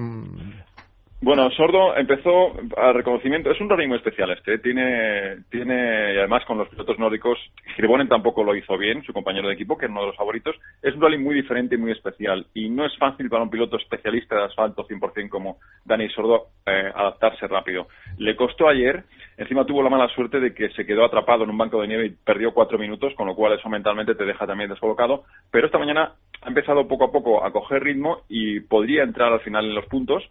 [1.19, 3.49] Bueno, Sordo empezó a reconocimiento.
[3.49, 4.59] Es un muy especial este.
[4.59, 7.39] Tiene, tiene, y además con los pilotos nórdicos,
[7.75, 10.55] Girbonen tampoco lo hizo bien, su compañero de equipo, que es uno de los favoritos.
[10.83, 12.45] Es un rally muy diferente y muy especial.
[12.53, 16.91] Y no es fácil para un piloto especialista de asfalto 100% como Dani Sordo eh,
[16.93, 17.87] adaptarse rápido.
[18.19, 19.03] Le costó ayer,
[19.37, 22.05] encima tuvo la mala suerte de que se quedó atrapado en un banco de nieve
[22.05, 25.23] y perdió cuatro minutos, con lo cual eso mentalmente te deja también descolocado.
[25.49, 26.13] Pero esta mañana
[26.43, 29.87] ha empezado poco a poco a coger ritmo y podría entrar al final en los
[29.87, 30.23] puntos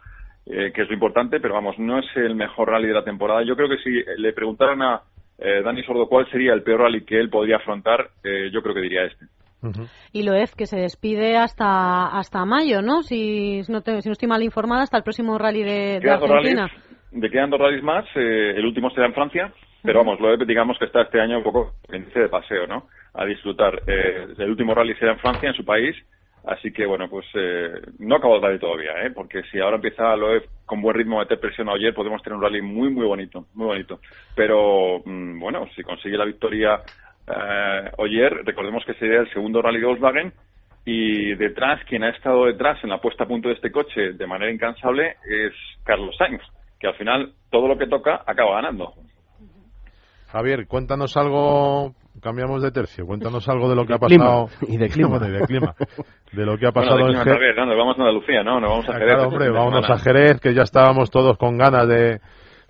[0.49, 3.43] eh, que es lo importante, pero vamos, no es el mejor rally de la temporada.
[3.43, 5.01] Yo creo que si le preguntaran a
[5.39, 8.73] eh, Dani Sordo cuál sería el peor rally que él podría afrontar, eh, yo creo
[8.75, 9.25] que diría este.
[10.13, 13.01] Y Loeb que se despide hasta hasta mayo, ¿no?
[13.03, 16.19] Si no, te- si no estoy mal informada, hasta el próximo rally de, de Quedan
[16.19, 16.67] dos Argentina.
[16.67, 19.51] rallies, de quedan dos rallies más, eh, el último será en Francia,
[19.83, 22.87] pero vamos, lo digamos que está este año un poco en índice de paseo, ¿no?
[23.13, 23.81] A disfrutar.
[23.87, 25.95] Eh, el último rally será en Francia, en su país,
[26.47, 29.11] así que bueno, pues eh, no acabo rally todavía, ¿eh?
[29.13, 32.37] Porque si ahora empieza Loeb con buen ritmo a meter presión a Oyer, podemos tener
[32.37, 33.99] un rally muy, muy bonito, muy bonito.
[34.35, 36.81] Pero mm, bueno, si consigue la victoria
[37.27, 40.33] eh, recordemos que sería el segundo rally de Volkswagen,
[40.89, 44.25] y detrás, quien ha estado detrás en la puesta a punto de este coche de
[44.25, 45.51] manera incansable es
[45.83, 46.41] Carlos Sainz,
[46.79, 48.93] que al final todo lo que toca acaba ganando.
[50.27, 54.49] Javier, cuéntanos algo, cambiamos de tercio, cuéntanos algo de lo que ha clima, pasado.
[54.67, 55.09] y de clima.
[55.19, 55.73] Bueno, y de clima.
[56.31, 57.39] De lo que ha Bueno, pasado en Jerez.
[57.39, 57.65] vez, ¿no?
[57.65, 58.59] Nos vamos a Andalucía, ¿no?
[58.59, 59.13] Nos vamos a Ah, Jerez.
[59.13, 62.19] claro, hombre, vámonos a Jerez, que ya estábamos todos con ganas de,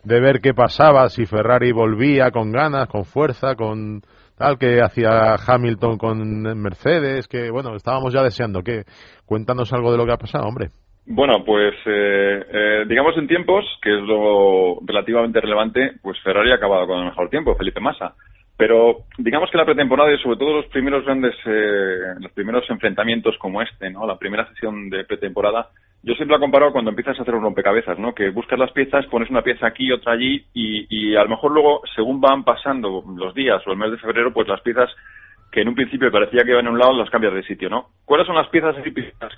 [0.04, 4.02] de ver qué pasaba, si Ferrari volvía con ganas, con fuerza, con
[4.38, 8.62] tal que hacía Hamilton con Mercedes, que bueno, estábamos ya deseando.
[8.62, 8.84] que
[9.26, 10.70] Cuéntanos algo de lo que ha pasado, hombre.
[11.10, 16.56] Bueno, pues eh, eh, digamos en tiempos, que es lo relativamente relevante, pues Ferrari ha
[16.56, 18.14] acabado con el mejor tiempo, Felipe Massa.
[18.58, 23.38] Pero digamos que la pretemporada y sobre todo los primeros grandes, eh, los primeros enfrentamientos
[23.38, 24.08] como este, ¿no?
[24.08, 25.70] La primera sesión de pretemporada,
[26.02, 28.16] yo siempre la comparo cuando empiezas a hacer un rompecabezas, ¿no?
[28.16, 31.52] Que buscas las piezas, pones una pieza aquí, otra allí y, y a lo mejor
[31.52, 34.90] luego, según van pasando los días o el mes de febrero, pues las piezas
[35.52, 37.90] que en un principio parecía que iban a un lado las cambias de sitio, ¿no?
[38.06, 38.76] ¿Cuáles son las piezas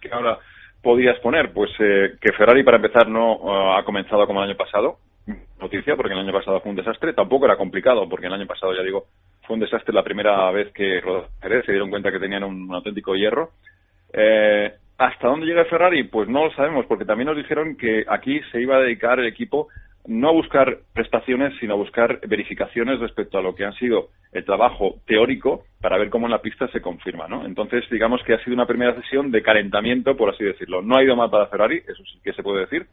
[0.01, 0.39] que ahora
[0.82, 1.51] podías poner?
[1.53, 4.97] Pues eh, que Ferrari, para empezar, no eh, ha comenzado como el año pasado.
[5.60, 7.14] Noticia, porque el año pasado fue un desastre.
[7.14, 9.06] Tampoco era complicado, porque el año pasado, ya digo,
[9.46, 11.02] fue un desastre la primera vez que
[11.42, 11.66] Jerez.
[11.66, 13.52] Se dieron cuenta que tenían un, auténtico hierro.
[14.14, 16.04] Eh, ¿Hasta dónde llega Ferrari?
[16.04, 19.28] Pues no lo sabemos, porque también nos dijeron que aquí se iba a dedicar el
[19.28, 19.68] equipo
[20.08, 24.46] no a buscar prestaciones, sino a buscar verificaciones respecto a lo que han sido el
[24.46, 27.46] trabajo teórico para ver cómo en la pista se confirma, ¿no?
[27.46, 30.82] Entonces, digamos que ha sido una primera sesión de calentamiento, por así decirlo.
[30.82, 32.88] No ha ido mal para Ferrari, eso sí que se puede decir.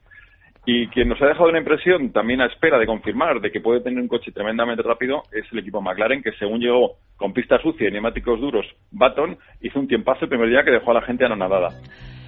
[0.69, 3.81] Y quien nos ha dejado una impresión también a espera de confirmar de que puede
[3.81, 7.89] tener un coche tremendamente rápido es el equipo McLaren, que según llegó con pista sucia
[7.89, 11.25] y neumáticos duros, Baton hizo un tiempazo el primer día que dejó a la gente
[11.25, 11.69] anonadada.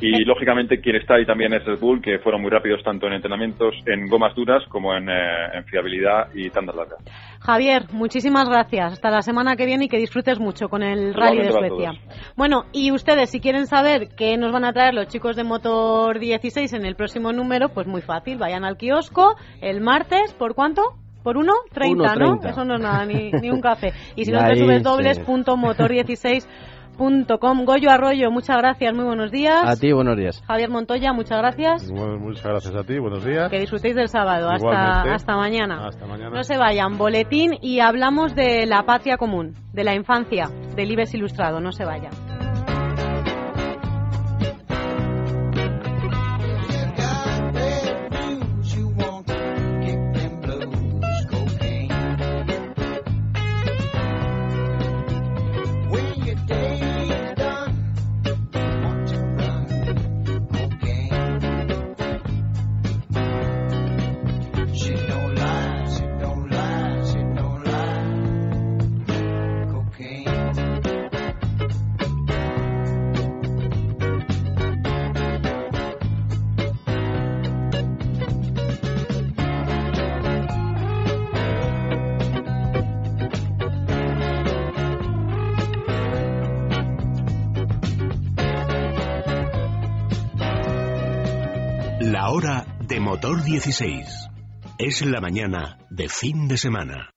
[0.00, 3.14] Y lógicamente quien está ahí también es Red Bull, que fueron muy rápidos tanto en
[3.14, 7.04] entrenamientos en gomas duras como en, eh, en fiabilidad y tandas largas.
[7.40, 8.94] Javier, muchísimas gracias.
[8.94, 11.92] Hasta la semana que viene y que disfrutes mucho con el rally de Suecia.
[12.36, 16.18] Bueno, y ustedes, si quieren saber qué nos van a traer los chicos de Motor
[16.18, 18.38] 16 en el próximo número, pues muy fácil.
[18.38, 20.34] Vayan al kiosco el martes.
[20.34, 20.82] ¿Por cuánto?
[21.22, 22.40] por uno, 30, ¿no?
[22.42, 23.92] Eso no es nada, ni, ni un café.
[24.16, 26.48] Y si no, te subes dobles, punto motor 16
[26.98, 27.64] .com.
[27.64, 29.64] Goyo Arroyo, muchas gracias, muy buenos días.
[29.64, 30.42] A ti, buenos días.
[30.46, 31.90] Javier Montoya, muchas gracias.
[31.90, 33.50] Muchas gracias a ti, buenos días.
[33.50, 35.86] Que disfrutéis del sábado, hasta, hasta, mañana.
[35.86, 36.30] hasta mañana.
[36.30, 41.14] No se vayan, boletín y hablamos de la patria común, de la infancia, del IBES
[41.14, 42.27] Ilustrado, no se vayan.
[93.28, 94.30] Motor 16.
[94.78, 97.10] Es la mañana de fin de semana.